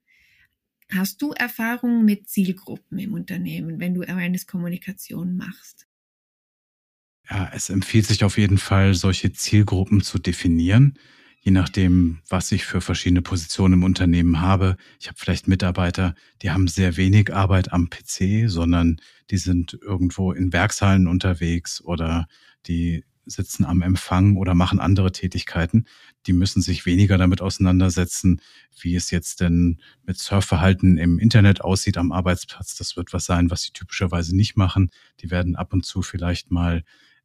Hast 0.89 1.21
du 1.21 1.31
Erfahrungen 1.33 2.05
mit 2.05 2.29
Zielgruppen 2.29 2.97
im 2.99 3.13
Unternehmen, 3.13 3.79
wenn 3.79 3.93
du 3.93 4.03
Awareness-Kommunikation 4.03 5.35
machst? 5.35 5.87
Ja, 7.29 7.51
es 7.53 7.69
empfiehlt 7.69 8.05
sich 8.05 8.23
auf 8.23 8.37
jeden 8.37 8.57
Fall, 8.57 8.93
solche 8.93 9.31
Zielgruppen 9.33 10.01
zu 10.01 10.17
definieren. 10.19 10.97
je 11.41 11.51
nachdem, 11.51 12.19
was 12.27 12.51
ich 12.51 12.65
für 12.65 12.81
verschiedene 12.81 13.21
Positionen 13.21 13.75
im 13.75 13.83
Unternehmen 13.83 14.41
habe. 14.41 14.75
Ich 14.99 15.07
habe 15.07 15.17
vielleicht 15.17 15.47
Mitarbeiter, 15.47 16.13
die 16.41 16.51
haben 16.51 16.67
sehr 16.67 16.97
wenig 16.97 17.33
Arbeit 17.33 17.71
am 17.71 17.89
PC, 17.89 18.49
sondern 18.49 18.99
die 19.31 19.37
sind 19.37 19.77
irgendwo 19.81 20.33
in 20.33 20.51
Werkshallen 20.51 21.07
unterwegs 21.07 21.81
oder 21.81 22.27
die 22.67 23.05
sitzen 23.27 23.65
am 23.65 23.81
Empfang 23.81 24.37
oder 24.37 24.53
machen 24.55 24.79
andere 24.79 25.11
Tätigkeiten. 25.11 25.85
Die 26.25 26.33
müssen 26.33 26.61
sich 26.61 26.85
weniger 26.85 27.17
damit 27.17 27.41
auseinandersetzen, 27.41 28.41
wie 28.79 28.95
es 28.95 29.11
jetzt 29.11 29.41
denn 29.41 29.79
mit 30.05 30.17
Surfverhalten 30.17 30.97
im 30.97 31.19
Internet 31.19 31.61
aussieht 31.61 31.97
am 31.97 32.11
Arbeitsplatz. 32.11 32.75
Das 32.75 32.97
wird 32.97 33.13
was 33.13 33.25
sein, 33.25 33.51
was 33.51 33.63
sie 33.63 33.71
typischerweise 33.71 34.35
nicht 34.35 34.57
machen. 34.57 34.89
Die 35.21 35.31
werden 35.31 35.55
ab 35.55 35.73
und 35.73 35.85
zu 35.85 36.01
vielleicht 36.01 36.51
mal 36.51 36.83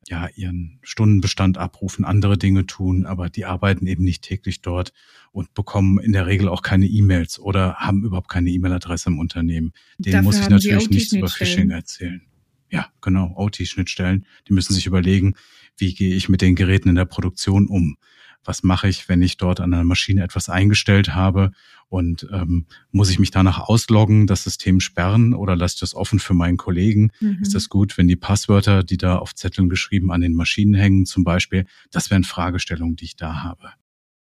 ja, 0.09 0.28
ihren 0.35 0.78
Stundenbestand 0.82 1.59
abrufen, 1.59 2.04
andere 2.04 2.37
Dinge 2.37 2.66
tun, 2.66 3.06
aber 3.06 3.30
die 3.30 3.44
arbeiten 3.44 3.87
eben 3.87 4.04
nicht 4.04 4.23
täglich 4.23 4.61
dort 4.61 4.92
und 5.30 5.54
bekommen 5.54 5.99
in 6.00 6.12
der 6.12 6.26
Regel 6.26 6.49
auch 6.49 6.62
keine 6.62 6.87
E-Mails 6.87 7.38
oder 7.38 7.76
haben 7.76 8.04
überhaupt 8.04 8.28
keine 8.28 8.50
E-Mail-Adresse 8.50 9.11
im 9.11 9.18
Unternehmen. 9.18 9.73
Denen 9.99 10.25
muss 10.25 10.40
ich 10.40 10.49
natürlich 10.49 10.90
nichts 10.90 11.12
über 11.12 11.28
Phishing 11.28 11.71
erzählen. 11.71 12.23
Ja, 12.68 12.90
genau, 13.02 13.35
OT-Schnittstellen. 13.37 14.26
Die 14.49 14.54
müssen 14.54 14.73
sich 14.73 14.87
überlegen, 14.87 15.35
wie 15.76 15.95
gehe 15.95 16.14
ich 16.14 16.29
mit 16.29 16.43
den 16.43 16.55
Geräten 16.55 16.88
in 16.88 16.95
der 16.95 17.05
Produktion 17.05 17.67
um? 17.67 17.97
was 18.45 18.62
mache 18.62 18.88
ich, 18.88 19.09
wenn 19.09 19.23
ich 19.23 19.37
dort 19.37 19.61
an 19.61 19.73
einer 19.73 19.85
Maschine 19.85 20.23
etwas 20.23 20.49
eingestellt 20.49 21.14
habe 21.14 21.52
und 21.88 22.26
ähm, 22.33 22.67
muss 22.91 23.11
ich 23.11 23.19
mich 23.19 23.31
danach 23.31 23.59
ausloggen, 23.61 24.26
das 24.26 24.45
System 24.45 24.81
sperren 24.81 25.35
oder 25.35 25.57
lasse 25.57 25.76
ich 25.76 25.81
das 25.81 25.95
offen 25.95 26.19
für 26.19 26.35
meinen 26.35 26.57
Kollegen? 26.57 27.11
Mhm. 27.21 27.38
Ist 27.43 27.55
das 27.55 27.69
gut, 27.69 27.99
wenn 27.99 28.09
die 28.09 28.17
Passwörter, 28.17 28.83
die 28.83 28.97
da 28.97 29.17
auf 29.17 29.35
Zetteln 29.35 29.69
geschrieben 29.69 30.11
an 30.11 30.21
den 30.21 30.35
Maschinen 30.35 30.75
hängen 30.75 31.07
zum 31.07 31.25
Beispiel? 31.25 31.67
Das 31.91 32.11
wären 32.11 32.25
Fragestellungen, 32.25 32.97
die 32.97 33.05
ich 33.05 33.17
da 33.17 33.43
habe. 33.43 33.73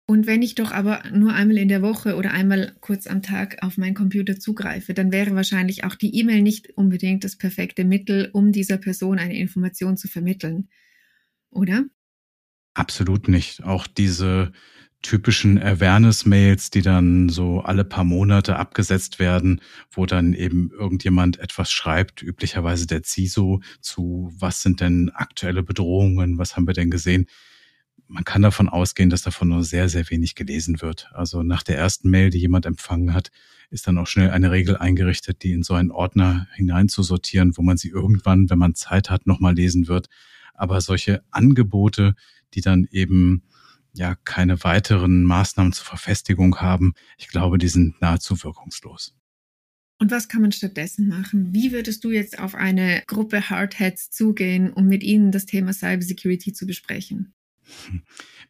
Und 0.07 0.27
wenn 0.27 0.43
ich 0.43 0.57
doch 0.57 0.73
aber 0.73 1.05
nur 1.15 1.33
einmal 1.33 1.57
in 1.57 1.69
der 1.69 1.81
Woche 1.81 2.17
oder 2.17 2.33
einmal 2.33 2.75
kurz 2.81 3.07
am 3.07 3.23
Tag 3.23 3.63
auf 3.63 3.79
meinen 3.79 3.95
Computer 3.95 4.39
zugreife, 4.39 4.93
dann 4.93 5.13
wäre 5.13 5.35
wahrscheinlich 5.35 5.85
auch 5.85 5.95
die 5.95 6.19
E-Mail 6.19 6.43
nicht 6.43 6.77
unbedingt 6.77 7.25
das 7.25 7.37
perfekte 7.37 7.85
Mittel, 7.85 8.29
um 8.33 8.53
dieser 8.53 8.77
Person 8.77 9.19
eine 9.19 9.39
Information 9.39 9.97
zu 9.97 10.09
vermitteln. 10.09 10.69
Oder? 11.53 11.85
Absolut 12.75 13.29
nicht. 13.29 13.63
Auch 13.63 13.87
diese 13.87 14.53
typischen 15.03 15.61
Awareness-Mails, 15.61 16.71
die 16.71 16.83
dann 16.83 17.29
so 17.29 17.61
alle 17.61 17.85
paar 17.85 18.05
Monate 18.05 18.57
abgesetzt 18.57 19.19
werden, 19.19 19.61
wo 19.91 20.07
dann 20.07 20.33
eben 20.33 20.71
irgendjemand 20.71 21.39
etwas 21.39 21.73
schreibt, 21.73 22.23
üblicherweise 22.23 22.87
der 22.87 23.03
CISO, 23.03 23.61
zu 23.81 24.33
was 24.39 24.63
sind 24.63 24.81
denn 24.81 25.11
aktuelle 25.11 25.63
Bedrohungen, 25.63 26.39
was 26.39 26.57
haben 26.57 26.67
wir 26.67 26.75
denn 26.75 26.91
gesehen. 26.91 27.27
Man 28.07 28.25
kann 28.25 28.43
davon 28.43 28.69
ausgehen, 28.69 29.11
dass 29.11 29.23
davon 29.23 29.49
nur 29.49 29.65
sehr, 29.65 29.89
sehr 29.89 30.09
wenig 30.11 30.35
gelesen 30.35 30.83
wird. 30.83 31.11
Also 31.13 31.43
nach 31.43 31.63
der 31.63 31.79
ersten 31.79 32.11
Mail, 32.11 32.31
die 32.31 32.39
jemand 32.39 32.67
empfangen 32.67 33.13
hat, 33.13 33.31
ist 33.71 33.87
dann 33.87 33.99
auch 33.99 34.07
schnell 34.07 34.31
eine 34.31 34.51
Regel 34.51 34.77
eingerichtet, 34.77 35.43
die 35.43 35.53
in 35.53 35.63
so 35.63 35.75
einen 35.75 35.91
Ordner 35.91 36.47
hineinzusortieren, 36.55 37.57
wo 37.57 37.63
man 37.63 37.79
sie 37.79 37.89
irgendwann, 37.89 38.51
wenn 38.51 38.59
man 38.59 38.75
Zeit 38.75 39.09
hat, 39.11 39.27
nochmal 39.27 39.55
lesen 39.55 39.89
wird. 39.89 40.09
Aber 40.55 40.81
solche 40.81 41.23
Angebote, 41.31 42.15
die 42.55 42.61
dann 42.61 42.87
eben 42.91 43.43
ja 43.95 44.15
keine 44.25 44.63
weiteren 44.65 45.25
Maßnahmen 45.25 45.73
zur 45.73 45.87
Verfestigung 45.87 46.61
haben. 46.61 46.95
Ich 47.19 47.29
glaube, 47.29 47.59
die 47.59 47.69
sind 47.69 48.01
nahezu 48.01 48.43
wirkungslos. 48.43 49.15
Und 49.99 50.11
was 50.11 50.29
kann 50.29 50.43
man 50.43 50.51
stattdessen 50.51 51.09
machen? 51.09 51.55
Wie 51.55 51.71
würdest 51.71 52.03
du 52.03 52.11
jetzt 52.11 52.39
auf 52.39 52.55
eine 52.55 53.05
Gruppe 53.07 53.51
Hardheads 53.51 54.11
zugehen, 54.11 54.73
um 54.73 54.87
mit 54.87 55.05
ihnen 55.05 55.31
das 55.31 55.47
Thema 55.47 55.73
Cybersecurity 55.73 56.53
zu 56.53 56.67
besprechen? 56.67 57.35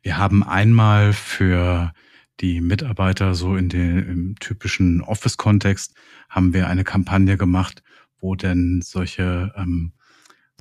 Wir 0.03 0.17
haben 0.17 0.43
einmal 0.43 1.13
für 1.13 1.93
die 2.41 2.61
Mitarbeiter 2.61 3.35
so 3.35 3.57
in 3.57 3.69
dem 3.69 4.37
typischen 4.41 5.03
Office-Kontext 5.03 5.95
haben 6.29 6.55
wir 6.55 6.69
eine 6.69 6.85
Kampagne 6.85 7.37
gemacht, 7.37 7.83
wo 8.19 8.35
denn 8.35 8.81
solche 8.83 9.53
ähm, 9.57 9.93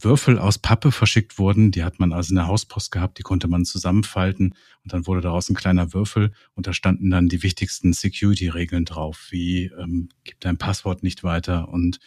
Würfel 0.03 0.39
aus 0.39 0.57
Pappe 0.57 0.91
verschickt 0.91 1.37
wurden. 1.37 1.71
Die 1.71 1.83
hat 1.83 1.99
man 1.99 2.13
also 2.13 2.31
in 2.31 2.35
der 2.35 2.47
Hauspost 2.47 2.91
gehabt, 2.91 3.17
die 3.17 3.23
konnte 3.23 3.47
man 3.47 3.65
zusammenfalten 3.65 4.53
und 4.83 4.93
dann 4.93 5.07
wurde 5.07 5.21
daraus 5.21 5.49
ein 5.49 5.55
kleiner 5.55 5.93
Würfel 5.93 6.31
und 6.53 6.67
da 6.67 6.73
standen 6.73 7.09
dann 7.09 7.29
die 7.29 7.43
wichtigsten 7.43 7.93
Security-Regeln 7.93 8.85
drauf, 8.85 9.27
wie 9.29 9.65
ähm, 9.77 10.09
gib 10.23 10.39
dein 10.39 10.57
Passwort 10.57 11.03
nicht 11.03 11.23
weiter 11.23 11.69
und 11.69 11.99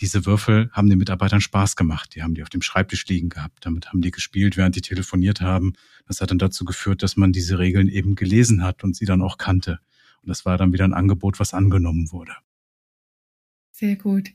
diese 0.00 0.24
Würfel 0.24 0.70
haben 0.72 0.88
den 0.88 0.98
Mitarbeitern 0.98 1.42
Spaß 1.42 1.76
gemacht. 1.76 2.14
Die 2.14 2.22
haben 2.22 2.34
die 2.34 2.42
auf 2.42 2.48
dem 2.48 2.62
Schreibtisch 2.62 3.06
liegen 3.06 3.28
gehabt. 3.28 3.66
Damit 3.66 3.88
haben 3.88 4.00
die 4.00 4.10
gespielt, 4.10 4.56
während 4.56 4.74
die 4.74 4.80
telefoniert 4.80 5.42
haben. 5.42 5.74
Das 6.06 6.22
hat 6.22 6.30
dann 6.30 6.38
dazu 6.38 6.64
geführt, 6.64 7.02
dass 7.02 7.16
man 7.16 7.32
diese 7.32 7.58
Regeln 7.58 7.86
eben 7.86 8.14
gelesen 8.14 8.62
hat 8.62 8.82
und 8.82 8.96
sie 8.96 9.04
dann 9.04 9.20
auch 9.20 9.36
kannte. 9.36 9.78
Und 10.22 10.28
das 10.30 10.46
war 10.46 10.56
dann 10.56 10.72
wieder 10.72 10.84
ein 10.84 10.94
Angebot, 10.94 11.38
was 11.38 11.52
angenommen 11.52 12.10
wurde. 12.12 12.32
Sehr 13.72 13.96
gut. 13.96 14.30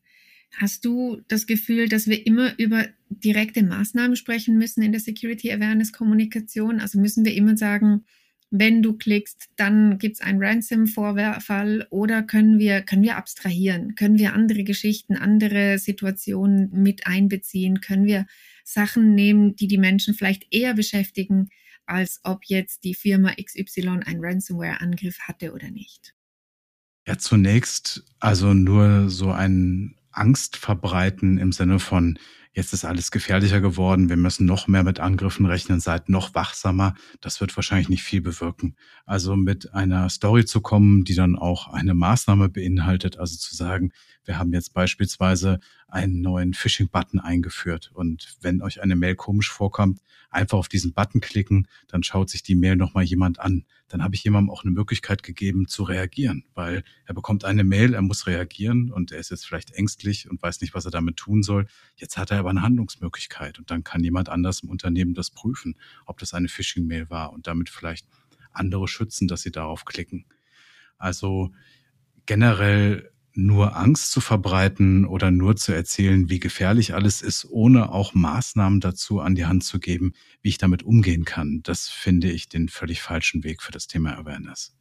Hast 0.54 0.86
du 0.86 1.22
das 1.28 1.48
Gefühl, 1.48 1.90
dass 1.90 2.08
wir 2.08 2.26
immer 2.26 2.58
über 2.58 2.86
direkte 3.10 3.64
Maßnahmen 3.64 4.16
sprechen 4.16 4.58
müssen 4.58 4.82
in 4.82 4.92
der 4.92 5.02
Security 5.02 5.52
Awareness 5.52 5.92
Kommunikation? 5.92 6.80
Also 6.80 7.00
müssen 7.00 7.26
wir 7.26 7.34
immer 7.34 7.58
sagen, 7.58 8.06
wenn 8.52 8.82
du 8.82 8.94
klickst, 8.94 9.50
dann 9.58 9.98
gibt 9.98 10.16
es 10.16 10.22
einen 10.22 10.42
Ransom-Vorfall 10.42 11.88
oder 11.90 12.24
können 12.24 12.60
wir, 12.60 12.84
können 12.84 13.04
wir 13.04 13.18
abstrahieren? 13.18 13.96
Können 13.96 14.18
wir 14.18 14.34
andere 14.34 14.64
Geschichten, 14.64 15.18
andere 15.18 15.78
Situationen 15.78 16.70
mit 16.72 17.08
einbeziehen? 17.08 17.82
Können 17.82 18.06
wir 18.06 18.26
Sachen 18.64 19.14
nehmen, 19.14 19.56
die 19.56 19.68
die 19.68 19.78
Menschen 19.78 20.14
vielleicht 20.14 20.54
eher 20.54 20.74
beschäftigen, 20.74 21.50
als 21.86 22.22
ob 22.24 22.46
jetzt 22.46 22.84
die 22.84 22.96
Firma 22.96 23.34
XY 23.34 24.02
einen 24.06 24.24
Ransomware-Angriff 24.24 25.20
hatte 25.22 25.54
oder 25.54 25.70
nicht? 25.70 26.16
Ja, 27.08 27.18
zunächst 27.18 28.04
also 28.20 28.54
nur 28.54 29.10
so 29.10 29.32
ein 29.32 29.95
Angst 30.18 30.58
verbreiten 30.58 31.38
im 31.38 31.52
Sinne 31.52 31.80
von, 31.80 32.18
jetzt 32.54 32.74
ist 32.74 32.86
alles 32.86 33.12
gefährlicher 33.12 33.60
geworden, 33.60 34.10
wir 34.10 34.16
müssen 34.16 34.46
noch 34.46 34.68
mehr 34.68 34.84
mit 34.84 35.00
Angriffen 35.00 35.46
rechnen, 35.46 35.80
seid 35.80 36.10
noch 36.10 36.34
wachsamer, 36.34 36.96
das 37.20 37.42
wird 37.42 37.56
wahrscheinlich 37.56 37.90
nicht 37.90 38.04
viel 38.04 38.22
bewirken. 38.22 38.76
Also 39.06 39.36
mit 39.36 39.74
einer 39.74 40.10
Story 40.10 40.46
zu 40.46 40.62
kommen, 40.62 41.04
die 41.04 41.16
dann 41.16 41.36
auch 41.36 41.68
eine 41.68 41.94
Maßnahme 41.94 42.50
beinhaltet, 42.50 43.20
also 43.20 43.38
zu 43.38 43.56
sagen, 43.56 43.92
wir 44.24 44.40
haben 44.40 44.54
jetzt 44.54 44.74
beispielsweise 44.74 45.60
einen 45.96 46.20
neuen 46.20 46.54
Phishing-Button 46.54 47.22
eingeführt 47.22 47.90
und 47.94 48.36
wenn 48.42 48.62
euch 48.62 48.82
eine 48.84 48.98
Mail 48.98 49.16
komisch 49.16 49.50
vorkommt, 49.50 50.02
einfach 50.30 50.58
auf 50.58 50.68
diesen 50.68 50.94
Button 50.94 51.22
klicken, 51.22 51.70
dann 51.88 52.04
schaut 52.04 52.30
sich 52.30 52.44
die 52.44 52.56
Mail 52.56 52.76
nochmal 52.76 53.06
jemand 53.06 53.40
an. 53.40 53.64
Dann 53.88 54.04
habe 54.04 54.14
ich 54.14 54.24
jemandem 54.26 54.50
auch 54.50 54.66
eine 54.66 54.74
Möglichkeit 54.74 55.24
gegeben 55.24 55.70
zu 55.70 55.84
reagieren, 55.84 56.44
weil 56.54 56.84
er 57.06 57.14
bekommt 57.14 57.46
eine 57.46 57.64
Mail, 57.64 57.94
er 57.94 58.02
muss 58.02 58.28
reagieren 58.28 58.92
und 58.92 59.14
er 59.14 59.20
ist 59.20 59.32
jetzt 59.32 59.48
vielleicht 59.48 59.72
ängstlich 59.72 60.30
und 60.30 60.44
weiß 60.44 60.60
nicht, 60.60 60.74
was 60.74 60.84
er 60.84 60.92
damit 60.92 61.16
tun 61.16 61.44
soll. 61.44 61.66
Jetzt 61.96 62.18
hat 62.18 62.30
er 62.30 62.40
aber 62.40 62.50
eine 62.50 62.62
Handlungsmöglichkeit 62.62 63.58
und 63.58 63.72
dann 63.72 63.86
kann 63.86 64.04
jemand 64.04 64.28
anders 64.28 64.64
im 64.64 64.70
Unternehmen 64.70 65.14
das 65.14 65.32
prüfen, 65.32 65.78
ob 66.06 66.20
das 66.20 66.34
eine 66.34 66.50
Phishing-Mail 66.50 67.10
war 67.10 67.32
und 67.32 67.48
damit 67.48 67.70
vielleicht 67.70 68.06
andere 68.52 68.90
schützen, 68.90 69.30
dass 69.30 69.44
sie 69.44 69.52
darauf 69.52 69.86
klicken. 69.86 70.26
Also 70.98 71.54
generell 72.26 73.12
nur 73.38 73.76
Angst 73.76 74.12
zu 74.12 74.22
verbreiten 74.22 75.06
oder 75.06 75.32
nur 75.32 75.56
zu 75.56 75.74
erzählen, 75.74 76.30
wie 76.30 76.40
gefährlich 76.40 76.94
alles 76.94 77.22
ist, 77.22 77.46
ohne 77.50 77.92
auch 77.92 78.14
Maßnahmen 78.14 78.80
dazu 78.80 79.20
an 79.20 79.36
die 79.36 79.46
Hand 79.46 79.64
zu 79.64 79.80
geben, 79.80 80.14
wie 80.42 80.50
ich 80.50 80.58
damit 80.58 80.84
umgehen 80.84 81.26
kann, 81.26 81.62
das 81.64 81.90
finde 81.90 82.32
ich 82.32 82.50
den 82.50 82.70
völlig 82.70 83.02
falschen 83.02 83.44
Weg 83.44 83.62
für 83.62 83.72
das 83.72 83.88
Thema 83.88 84.18
Awareness. 84.18 84.76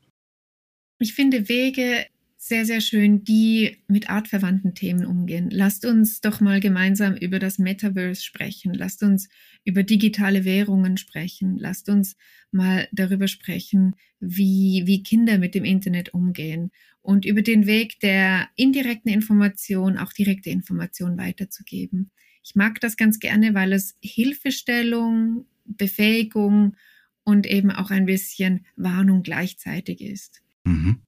Ich 0.99 1.15
finde 1.15 1.49
Wege 1.49 2.07
sehr, 2.47 2.67
sehr 2.67 2.83
schön, 2.83 3.25
die 3.25 3.79
mit 3.89 4.11
artverwandten 4.11 4.75
Themen 4.75 5.07
umgehen. 5.07 5.49
Lasst 5.51 5.87
uns 5.87 6.21
doch 6.21 6.43
mal 6.43 6.61
gemeinsam 6.61 7.17
über 7.17 7.39
das 7.39 7.59
Metaverse 7.59 8.23
sprechen. 8.23 8.75
Lasst 8.75 9.03
uns 9.03 9.31
über 9.65 9.83
digitale 9.83 10.45
Währungen 10.45 10.99
sprechen. 10.99 11.57
Lasst 11.57 11.89
uns 11.89 12.19
mal 12.51 12.87
darüber 12.93 13.29
sprechen, 13.29 13.97
wie, 14.21 14.83
wie 14.85 15.03
Kinder 15.03 15.39
mit 15.39 15.55
dem 15.55 15.65
Internet 15.65 16.13
umgehen 16.13 16.71
und 17.01 17.25
über 17.25 17.41
den 17.41 17.65
Weg 17.65 17.99
der 18.01 18.51
indirekten 18.57 19.11
Information 19.11 19.97
auch 19.97 20.13
direkte 20.13 20.51
Information 20.51 21.17
weiterzugeben. 21.17 22.11
Ich 22.43 22.55
mag 22.55 22.79
das 22.81 22.99
ganz 22.99 23.21
gerne, 23.21 23.55
weil 23.55 23.73
es 23.73 23.97
Hilfestellung, 24.03 25.47
Befähigung 25.65 26.77
und 27.23 27.47
eben 27.47 27.71
auch 27.71 27.91
ein 27.91 28.05
bisschen 28.05 28.67
Warnung 28.77 29.23
gleichzeitig 29.23 30.03
ist. 30.03 30.43
Mhm. 30.65 31.01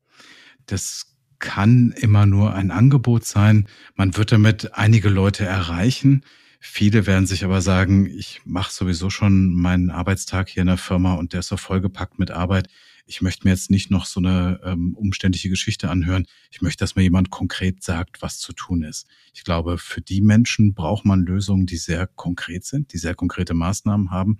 Das 0.64 1.15
kann 1.38 1.92
immer 1.92 2.26
nur 2.26 2.54
ein 2.54 2.70
Angebot 2.70 3.24
sein. 3.24 3.66
Man 3.94 4.16
wird 4.16 4.32
damit 4.32 4.74
einige 4.74 5.08
Leute 5.08 5.44
erreichen. 5.44 6.22
Viele 6.60 7.06
werden 7.06 7.26
sich 7.26 7.44
aber 7.44 7.60
sagen, 7.60 8.06
ich 8.06 8.40
mache 8.44 8.72
sowieso 8.72 9.10
schon 9.10 9.54
meinen 9.54 9.90
Arbeitstag 9.90 10.48
hier 10.48 10.62
in 10.62 10.66
der 10.66 10.78
Firma 10.78 11.14
und 11.14 11.32
der 11.32 11.40
ist 11.40 11.48
so 11.48 11.56
vollgepackt 11.56 12.18
mit 12.18 12.30
Arbeit. 12.30 12.68
Ich 13.06 13.22
möchte 13.22 13.46
mir 13.46 13.52
jetzt 13.52 13.70
nicht 13.70 13.90
noch 13.90 14.04
so 14.04 14.18
eine 14.18 14.60
ähm, 14.64 14.94
umständliche 14.96 15.48
Geschichte 15.48 15.88
anhören. 15.88 16.26
Ich 16.50 16.60
möchte, 16.60 16.82
dass 16.82 16.96
mir 16.96 17.02
jemand 17.02 17.30
konkret 17.30 17.82
sagt, 17.82 18.20
was 18.20 18.38
zu 18.38 18.52
tun 18.52 18.82
ist. 18.82 19.06
Ich 19.32 19.44
glaube, 19.44 19.78
für 19.78 20.00
die 20.00 20.20
Menschen 20.20 20.74
braucht 20.74 21.04
man 21.04 21.24
Lösungen, 21.24 21.66
die 21.66 21.76
sehr 21.76 22.08
konkret 22.08 22.64
sind, 22.64 22.92
die 22.92 22.98
sehr 22.98 23.14
konkrete 23.14 23.54
Maßnahmen 23.54 24.10
haben. 24.10 24.38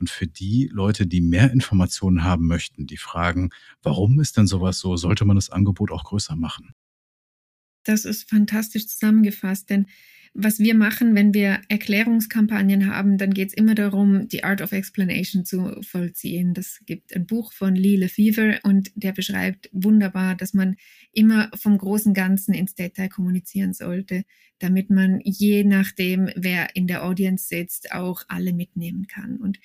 Und 0.00 0.10
für 0.10 0.26
die 0.26 0.68
Leute, 0.72 1.06
die 1.06 1.20
mehr 1.20 1.52
Informationen 1.52 2.24
haben 2.24 2.46
möchten, 2.46 2.86
die 2.86 2.96
fragen, 2.96 3.50
warum 3.82 4.20
ist 4.20 4.36
denn 4.36 4.46
sowas 4.46 4.80
so, 4.80 4.96
sollte 4.96 5.24
man 5.24 5.36
das 5.36 5.50
Angebot 5.50 5.92
auch 5.92 6.04
größer 6.04 6.34
machen? 6.34 6.74
Das 7.84 8.04
ist 8.04 8.28
fantastisch 8.28 8.88
zusammengefasst, 8.88 9.70
denn 9.70 9.86
was 10.34 10.58
wir 10.58 10.74
machen, 10.74 11.14
wenn 11.14 11.34
wir 11.34 11.60
Erklärungskampagnen 11.68 12.92
haben, 12.92 13.18
dann 13.18 13.34
geht 13.34 13.48
es 13.48 13.54
immer 13.54 13.74
darum, 13.74 14.28
die 14.28 14.44
Art 14.44 14.60
of 14.60 14.72
Explanation 14.72 15.44
zu 15.44 15.80
vollziehen. 15.82 16.54
Das 16.54 16.80
gibt 16.86 17.14
ein 17.14 17.26
Buch 17.26 17.52
von 17.52 17.74
Lee 17.74 17.96
Lefevre 17.96 18.60
und 18.62 18.90
der 18.94 19.12
beschreibt 19.12 19.68
wunderbar, 19.72 20.34
dass 20.36 20.54
man 20.54 20.76
immer 21.12 21.50
vom 21.54 21.78
großen 21.78 22.14
Ganzen 22.14 22.54
ins 22.54 22.74
Detail 22.74 23.08
kommunizieren 23.08 23.72
sollte, 23.72 24.24
damit 24.58 24.90
man 24.90 25.20
je 25.24 25.64
nachdem, 25.64 26.30
wer 26.36 26.74
in 26.76 26.86
der 26.86 27.04
Audience 27.04 27.48
sitzt, 27.48 27.92
auch 27.92 28.22
alle 28.28 28.52
mitnehmen 28.52 29.06
kann. 29.06 29.36
Und 29.36 29.58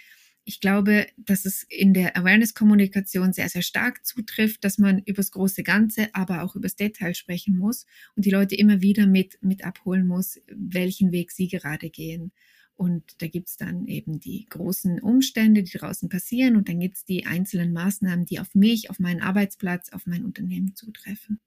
ich 0.45 0.59
glaube, 0.59 1.07
dass 1.17 1.45
es 1.45 1.63
in 1.63 1.93
der 1.93 2.17
Awareness-Kommunikation 2.17 3.33
sehr, 3.33 3.49
sehr 3.49 3.61
stark 3.61 4.05
zutrifft, 4.05 4.63
dass 4.63 4.77
man 4.77 4.99
über 4.99 5.17
das 5.17 5.31
große 5.31 5.63
Ganze, 5.63 6.13
aber 6.13 6.43
auch 6.43 6.55
über 6.55 6.63
das 6.63 6.75
Detail 6.75 7.13
sprechen 7.15 7.57
muss 7.57 7.85
und 8.15 8.25
die 8.25 8.31
Leute 8.31 8.55
immer 8.55 8.81
wieder 8.81 9.07
mit, 9.07 9.37
mit 9.41 9.63
abholen 9.63 10.05
muss, 10.05 10.39
welchen 10.47 11.11
Weg 11.11 11.31
sie 11.31 11.47
gerade 11.47 11.89
gehen. 11.89 12.31
Und 12.75 13.21
da 13.21 13.27
gibt's 13.27 13.55
dann 13.55 13.87
eben 13.87 14.19
die 14.19 14.45
großen 14.49 14.99
Umstände, 14.99 15.63
die 15.63 15.77
draußen 15.77 16.09
passieren 16.09 16.55
und 16.55 16.67
dann 16.67 16.79
gibt's 16.79 17.05
die 17.05 17.25
einzelnen 17.25 17.71
Maßnahmen, 17.71 18.25
die 18.25 18.39
auf 18.39 18.55
mich, 18.55 18.89
auf 18.89 18.99
meinen 18.99 19.21
Arbeitsplatz, 19.21 19.89
auf 19.93 20.05
mein 20.07 20.25
Unternehmen 20.25 20.75
zutreffen. 20.75 21.39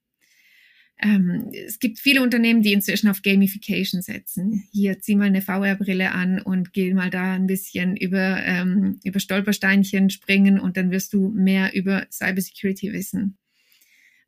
Ähm, 0.99 1.50
es 1.53 1.79
gibt 1.79 1.99
viele 1.99 2.23
Unternehmen, 2.23 2.62
die 2.62 2.73
inzwischen 2.73 3.09
auf 3.09 3.23
Gamification 3.23 4.00
setzen. 4.00 4.67
Hier 4.73 4.99
zieh 5.00 5.15
mal 5.15 5.26
eine 5.26 5.43
VR-Brille 5.43 6.12
an 6.12 6.41
und 6.41 6.73
geh 6.73 6.95
mal 6.95 7.11
da 7.11 7.35
ein 7.35 7.47
bisschen 7.47 7.97
über, 7.97 8.43
ähm, 8.43 8.99
über 9.05 9.21
Stolpersteinchen 9.21 10.09
springen 10.09 10.59
und 10.59 10.76
dann 10.76 10.91
wirst 10.91 11.12
du 11.12 11.29
mehr 11.29 11.75
über 11.75 12.07
Cybersecurity 12.11 12.93
wissen. 12.93 13.37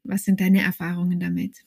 Was 0.03 0.25
sind 0.25 0.41
deine 0.41 0.63
Erfahrungen 0.63 1.21
damit? 1.21 1.65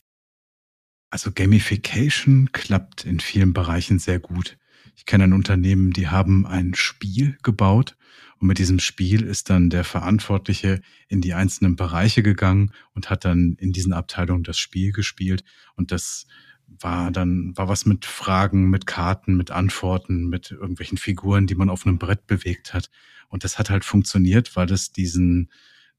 Also 1.10 1.32
Gamification 1.32 2.52
klappt 2.52 3.04
in 3.04 3.20
vielen 3.20 3.52
Bereichen 3.52 3.98
sehr 3.98 4.18
gut. 4.18 4.56
Ich 4.94 5.06
kenne 5.06 5.24
ein 5.24 5.32
Unternehmen, 5.32 5.92
die 5.92 6.08
haben 6.08 6.46
ein 6.46 6.74
Spiel 6.74 7.36
gebaut 7.42 7.96
und 8.42 8.48
mit 8.48 8.58
diesem 8.58 8.80
Spiel 8.80 9.22
ist 9.22 9.50
dann 9.50 9.70
der 9.70 9.84
Verantwortliche 9.84 10.82
in 11.06 11.20
die 11.20 11.32
einzelnen 11.32 11.76
Bereiche 11.76 12.24
gegangen 12.24 12.72
und 12.92 13.08
hat 13.08 13.24
dann 13.24 13.54
in 13.60 13.72
diesen 13.72 13.92
Abteilungen 13.92 14.42
das 14.42 14.58
Spiel 14.58 14.90
gespielt. 14.90 15.44
Und 15.76 15.92
das 15.92 16.26
war 16.66 17.12
dann, 17.12 17.56
war 17.56 17.68
was 17.68 17.86
mit 17.86 18.04
Fragen, 18.04 18.68
mit 18.68 18.84
Karten, 18.86 19.36
mit 19.36 19.52
Antworten, 19.52 20.28
mit 20.28 20.50
irgendwelchen 20.50 20.98
Figuren, 20.98 21.46
die 21.46 21.54
man 21.54 21.70
auf 21.70 21.86
einem 21.86 21.98
Brett 21.98 22.26
bewegt 22.26 22.74
hat. 22.74 22.90
Und 23.28 23.44
das 23.44 23.60
hat 23.60 23.70
halt 23.70 23.84
funktioniert, 23.84 24.56
weil 24.56 24.72
es 24.72 24.90
diesen, 24.90 25.48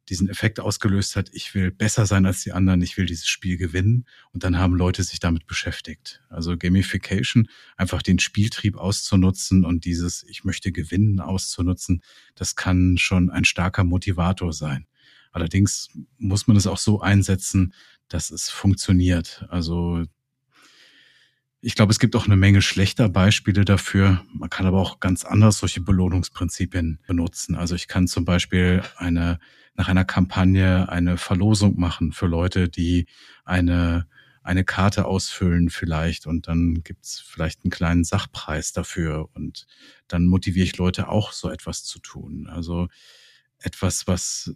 diesen 0.09 0.29
Effekt 0.29 0.59
ausgelöst 0.59 1.15
hat, 1.15 1.29
ich 1.33 1.53
will 1.55 1.71
besser 1.71 2.05
sein 2.05 2.25
als 2.25 2.43
die 2.43 2.51
anderen, 2.51 2.81
ich 2.81 2.97
will 2.97 3.05
dieses 3.05 3.27
Spiel 3.27 3.57
gewinnen. 3.57 4.05
Und 4.31 4.43
dann 4.43 4.57
haben 4.57 4.75
Leute 4.75 5.03
sich 5.03 5.19
damit 5.19 5.47
beschäftigt. 5.47 6.21
Also 6.29 6.57
Gamification, 6.57 7.47
einfach 7.77 8.01
den 8.01 8.19
Spieltrieb 8.19 8.75
auszunutzen 8.75 9.63
und 9.65 9.85
dieses 9.85 10.23
Ich 10.23 10.43
möchte 10.43 10.71
gewinnen 10.71 11.19
auszunutzen, 11.19 12.01
das 12.35 12.55
kann 12.55 12.97
schon 12.97 13.29
ein 13.29 13.45
starker 13.45 13.83
Motivator 13.83 14.51
sein. 14.51 14.87
Allerdings 15.31 15.89
muss 16.17 16.47
man 16.47 16.57
es 16.57 16.67
auch 16.67 16.77
so 16.77 17.01
einsetzen, 17.01 17.73
dass 18.07 18.29
es 18.29 18.49
funktioniert. 18.49 19.45
Also 19.49 20.05
ich 21.65 21.75
glaube, 21.75 21.91
es 21.91 21.99
gibt 21.99 22.15
auch 22.17 22.25
eine 22.25 22.35
Menge 22.35 22.61
schlechter 22.61 23.07
Beispiele 23.07 23.63
dafür. 23.63 24.21
Man 24.33 24.49
kann 24.49 24.65
aber 24.65 24.81
auch 24.81 24.99
ganz 24.99 25.23
anders 25.23 25.59
solche 25.59 25.79
Belohnungsprinzipien 25.79 26.99
benutzen. 27.07 27.55
Also 27.55 27.73
ich 27.73 27.87
kann 27.87 28.05
zum 28.07 28.25
Beispiel 28.25 28.83
eine, 28.97 29.39
nach 29.75 29.87
einer 29.87 30.05
Kampagne 30.05 30.89
eine 30.89 31.17
Verlosung 31.17 31.79
machen 31.79 32.11
für 32.11 32.27
Leute, 32.27 32.69
die 32.69 33.07
eine, 33.43 34.07
eine 34.43 34.63
Karte 34.63 35.05
ausfüllen 35.05 35.69
vielleicht 35.69 36.27
und 36.27 36.47
dann 36.47 36.83
gibt's 36.83 37.19
vielleicht 37.19 37.63
einen 37.63 37.71
kleinen 37.71 38.03
Sachpreis 38.03 38.71
dafür 38.71 39.29
und 39.33 39.65
dann 40.07 40.25
motiviere 40.27 40.65
ich 40.65 40.77
Leute 40.77 41.07
auch 41.07 41.31
so 41.31 41.49
etwas 41.49 41.83
zu 41.83 41.99
tun. 41.99 42.47
Also 42.47 42.87
etwas, 43.59 44.07
was 44.07 44.55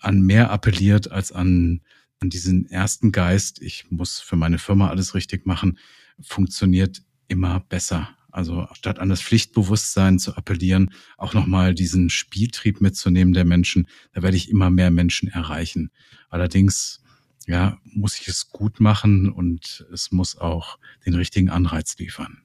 an 0.00 0.20
mehr 0.22 0.50
appelliert 0.50 1.10
als 1.10 1.32
an, 1.32 1.80
an 2.20 2.30
diesen 2.30 2.66
ersten 2.66 3.12
Geist, 3.12 3.62
ich 3.62 3.90
muss 3.90 4.20
für 4.20 4.36
meine 4.36 4.58
Firma 4.58 4.90
alles 4.90 5.14
richtig 5.14 5.46
machen, 5.46 5.78
funktioniert 6.20 7.02
immer 7.28 7.60
besser. 7.60 8.17
Also 8.30 8.68
statt 8.72 8.98
an 8.98 9.08
das 9.08 9.22
Pflichtbewusstsein 9.22 10.18
zu 10.18 10.36
appellieren, 10.36 10.90
auch 11.16 11.34
nochmal 11.34 11.74
diesen 11.74 12.10
Spieltrieb 12.10 12.80
mitzunehmen 12.80 13.32
der 13.32 13.44
Menschen, 13.44 13.86
da 14.12 14.22
werde 14.22 14.36
ich 14.36 14.50
immer 14.50 14.70
mehr 14.70 14.90
Menschen 14.90 15.28
erreichen. 15.28 15.90
Allerdings, 16.28 17.02
ja, 17.46 17.78
muss 17.84 18.20
ich 18.20 18.28
es 18.28 18.50
gut 18.50 18.80
machen 18.80 19.30
und 19.30 19.86
es 19.92 20.12
muss 20.12 20.36
auch 20.36 20.78
den 21.06 21.14
richtigen 21.14 21.48
Anreiz 21.48 21.96
liefern. 21.98 22.42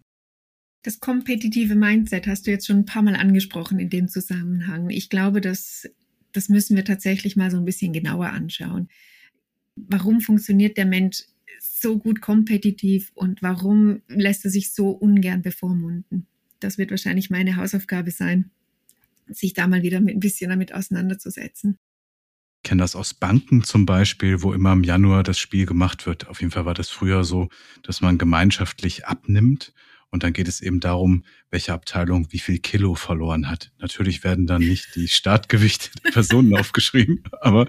Das 0.83 0.99
kompetitive 0.99 1.75
Mindset 1.75 2.27
hast 2.27 2.47
du 2.47 2.51
jetzt 2.51 2.67
schon 2.67 2.79
ein 2.79 2.85
paar 2.85 3.01
Mal 3.01 3.15
angesprochen 3.15 3.79
in 3.79 3.89
dem 3.89 4.07
Zusammenhang. 4.07 4.89
Ich 4.89 5.09
glaube, 5.09 5.41
dass 5.41 5.87
das 6.33 6.49
müssen 6.49 6.75
wir 6.75 6.83
tatsächlich 6.83 7.35
mal 7.35 7.51
so 7.51 7.57
ein 7.57 7.65
bisschen 7.65 7.93
genauer 7.93 8.29
anschauen. 8.29 8.89
Warum 9.75 10.19
funktioniert 10.19 10.77
der 10.77 10.85
Mensch 10.85 11.23
so 11.83 11.99
gut 11.99 12.21
kompetitiv 12.21 13.11
und 13.13 13.43
warum 13.43 14.01
lässt 14.07 14.45
er 14.45 14.51
sich 14.51 14.73
so 14.73 14.89
ungern 14.89 15.43
bevormunden? 15.43 16.25
Das 16.59 16.77
wird 16.77 16.89
wahrscheinlich 16.89 17.29
meine 17.29 17.57
Hausaufgabe 17.57 18.09
sein, 18.09 18.49
sich 19.27 19.53
da 19.53 19.67
mal 19.67 19.83
wieder 19.83 19.99
mit 19.99 20.15
ein 20.15 20.21
bisschen 20.21 20.49
damit 20.49 20.73
auseinanderzusetzen. 20.73 21.77
Ich 22.63 22.69
kenne 22.69 22.81
das 22.81 22.95
aus 22.95 23.13
Banken 23.13 23.63
zum 23.63 23.85
Beispiel, 23.85 24.41
wo 24.41 24.53
immer 24.53 24.71
im 24.71 24.83
Januar 24.83 25.23
das 25.23 25.37
Spiel 25.37 25.65
gemacht 25.65 26.05
wird. 26.07 26.27
Auf 26.29 26.39
jeden 26.39 26.51
Fall 26.51 26.65
war 26.65 26.73
das 26.73 26.89
früher 26.89 27.25
so, 27.25 27.49
dass 27.83 27.99
man 27.99 28.17
gemeinschaftlich 28.17 29.05
abnimmt 29.05 29.73
und 30.13 30.21
dann 30.21 30.31
geht 30.31 30.47
es 30.47 30.61
eben 30.61 30.79
darum, 30.79 31.23
welche 31.49 31.73
Abteilung 31.73 32.27
wie 32.29 32.37
viel 32.37 32.59
Kilo 32.59 32.93
verloren 32.93 33.49
hat. 33.49 33.71
Natürlich 33.79 34.23
werden 34.23 34.45
dann 34.45 34.61
nicht 34.61 34.93
die 34.93 35.07
Startgewichte 35.07 35.89
der 36.03 36.11
Personen 36.11 36.55
aufgeschrieben, 36.59 37.23
aber 37.41 37.67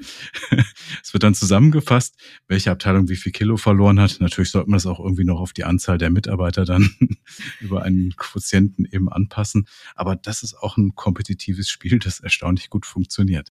es 1.03 1.15
wird 1.15 1.23
dann 1.23 1.35
zusammengefasst, 1.35 2.17
welche 2.47 2.71
Abteilung 2.71 3.09
wie 3.09 3.17
viel 3.17 3.33
Kilo 3.33 3.57
verloren 3.57 3.99
hat. 3.99 4.19
Natürlich 4.21 4.51
sollte 4.51 4.69
man 4.69 4.77
das 4.77 4.85
auch 4.85 5.01
irgendwie 5.01 5.25
noch 5.25 5.41
auf 5.41 5.55
die 5.55 5.65
Anzahl 5.65 5.97
der 5.97 6.11
Mitarbeiter 6.11 6.67
dann 6.67 6.91
über 7.61 7.83
einen 7.83 8.15
Quotienten 8.17 8.85
eben 8.85 9.09
anpassen. 9.09 9.67
Aber 9.95 10.15
das 10.15 10.43
ist 10.43 10.55
auch 10.55 10.77
ein 10.77 10.95
kompetitives 10.95 11.71
Spiel, 11.71 11.99
das 11.99 12.21
erstaunlich 12.21 12.69
gut 12.69 12.85
funktioniert. 12.85 13.49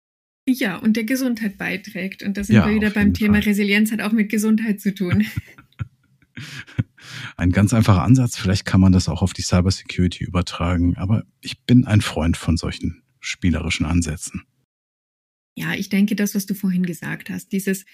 Ja, 0.46 0.76
und 0.76 0.98
der 0.98 1.06
Gesundheit 1.06 1.58
beiträgt. 1.58 2.24
Und 2.24 2.36
da 2.36 2.44
sind 2.44 2.56
ja, 2.56 2.68
wir 2.68 2.76
wieder 2.76 2.90
beim 2.90 3.14
Thema 3.14 3.36
Fall. 3.36 3.44
Resilienz, 3.44 3.94
hat 3.94 4.02
auch 4.02 4.12
mit 4.12 4.28
Gesundheit 4.28 4.82
zu 4.82 4.94
tun. 4.94 5.26
Ein 7.38 7.52
ganz 7.52 7.74
einfacher 7.74 8.04
Ansatz, 8.04 8.38
vielleicht 8.38 8.66
kann 8.66 8.82
man 8.82 8.92
das 8.92 9.10
auch 9.10 9.22
auf 9.22 9.34
die 9.34 9.42
Cybersecurity 9.42 10.24
übertragen, 10.24 10.96
aber 10.98 11.24
ich 11.42 11.64
bin 11.64 11.86
ein 11.86 12.02
Freund 12.02 12.38
von 12.38 12.58
solchen 12.58 13.02
spielerischen 13.20 13.86
Ansätzen. 13.86 14.44
Ja, 15.56 15.74
ich 15.74 15.90
denke, 15.90 16.16
das, 16.16 16.36
was 16.36 16.46
du 16.46 16.54
vorhin 16.54 16.86
gesagt 16.86 17.30
hast, 17.30 17.52
dieses 17.52 17.86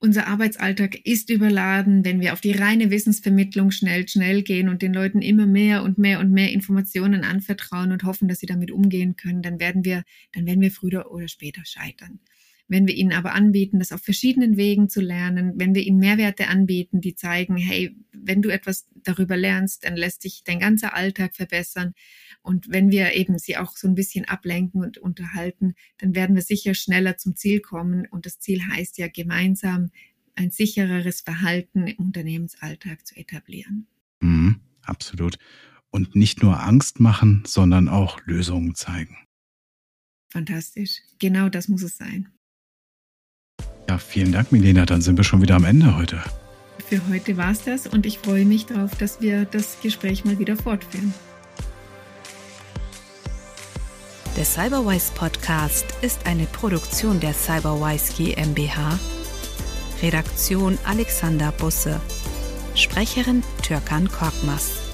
unser 0.00 0.28
Arbeitsalltag 0.28 1.04
ist 1.04 1.28
überladen, 1.28 2.04
wenn 2.04 2.20
wir 2.20 2.32
auf 2.32 2.40
die 2.40 2.52
reine 2.52 2.90
Wissensvermittlung 2.90 3.72
schnell, 3.72 4.06
schnell 4.06 4.42
gehen 4.42 4.68
und 4.68 4.80
den 4.80 4.94
Leuten 4.94 5.22
immer 5.22 5.46
mehr 5.46 5.82
und 5.82 5.98
mehr 5.98 6.20
und 6.20 6.30
mehr 6.30 6.52
Informationen 6.52 7.24
anvertrauen 7.24 7.90
und 7.90 8.04
hoffen, 8.04 8.28
dass 8.28 8.38
sie 8.38 8.46
damit 8.46 8.70
umgehen 8.70 9.16
können, 9.16 9.42
dann 9.42 9.58
werden 9.58 9.84
wir, 9.84 10.04
dann 10.32 10.46
werden 10.46 10.60
wir 10.60 10.70
früher 10.70 11.10
oder 11.10 11.26
später 11.26 11.62
scheitern. 11.64 12.20
Wenn 12.68 12.86
wir 12.86 12.94
ihnen 12.94 13.12
aber 13.12 13.32
anbieten, 13.32 13.78
das 13.78 13.92
auf 13.92 14.02
verschiedenen 14.02 14.58
Wegen 14.58 14.90
zu 14.90 15.00
lernen, 15.00 15.54
wenn 15.56 15.74
wir 15.74 15.82
ihnen 15.82 15.98
Mehrwerte 15.98 16.48
anbieten, 16.48 17.00
die 17.00 17.14
zeigen, 17.14 17.56
hey, 17.56 17.96
wenn 18.12 18.42
du 18.42 18.50
etwas 18.50 18.86
darüber 18.94 19.38
lernst, 19.38 19.84
dann 19.84 19.96
lässt 19.96 20.20
sich 20.20 20.42
dein 20.44 20.60
ganzer 20.60 20.94
Alltag 20.94 21.34
verbessern. 21.34 21.94
Und 22.42 22.70
wenn 22.70 22.90
wir 22.90 23.14
eben 23.14 23.38
sie 23.38 23.56
auch 23.56 23.74
so 23.76 23.88
ein 23.88 23.94
bisschen 23.94 24.26
ablenken 24.26 24.82
und 24.82 24.98
unterhalten, 24.98 25.74
dann 25.96 26.14
werden 26.14 26.36
wir 26.36 26.42
sicher 26.42 26.74
schneller 26.74 27.16
zum 27.16 27.36
Ziel 27.36 27.60
kommen. 27.60 28.06
Und 28.10 28.26
das 28.26 28.38
Ziel 28.38 28.60
heißt 28.62 28.98
ja 28.98 29.08
gemeinsam 29.08 29.90
ein 30.34 30.50
sichereres 30.50 31.22
Verhalten 31.22 31.86
im 31.86 31.96
Unternehmensalltag 32.06 33.06
zu 33.06 33.16
etablieren. 33.16 33.86
Mhm, 34.20 34.60
absolut. 34.82 35.38
Und 35.90 36.14
nicht 36.14 36.42
nur 36.42 36.62
Angst 36.62 37.00
machen, 37.00 37.42
sondern 37.46 37.88
auch 37.88 38.20
Lösungen 38.26 38.74
zeigen. 38.74 39.16
Fantastisch. 40.30 41.00
Genau 41.18 41.48
das 41.48 41.68
muss 41.68 41.82
es 41.82 41.96
sein. 41.96 42.28
Ja, 43.88 43.96
vielen 43.96 44.32
Dank, 44.32 44.52
Milena. 44.52 44.84
Dann 44.84 45.00
sind 45.00 45.16
wir 45.16 45.24
schon 45.24 45.40
wieder 45.40 45.56
am 45.56 45.64
Ende 45.64 45.96
heute. 45.96 46.22
Für 46.88 47.00
heute 47.08 47.36
war 47.36 47.50
es 47.50 47.64
das 47.64 47.86
und 47.86 48.06
ich 48.06 48.18
freue 48.18 48.44
mich 48.44 48.66
darauf, 48.66 48.94
dass 48.96 49.20
wir 49.20 49.44
das 49.46 49.78
Gespräch 49.82 50.24
mal 50.24 50.38
wieder 50.38 50.56
fortführen. 50.56 51.14
Der 54.36 54.44
Cyberwise 54.44 55.12
Podcast 55.14 55.86
ist 56.02 56.26
eine 56.26 56.44
Produktion 56.44 57.18
der 57.18 57.32
Cyberwise 57.32 58.12
GmbH. 58.12 58.98
Redaktion 60.02 60.78
Alexander 60.84 61.50
Busse. 61.52 62.00
Sprecherin 62.74 63.42
Türkan 63.62 64.08
Korkmaz. 64.08 64.87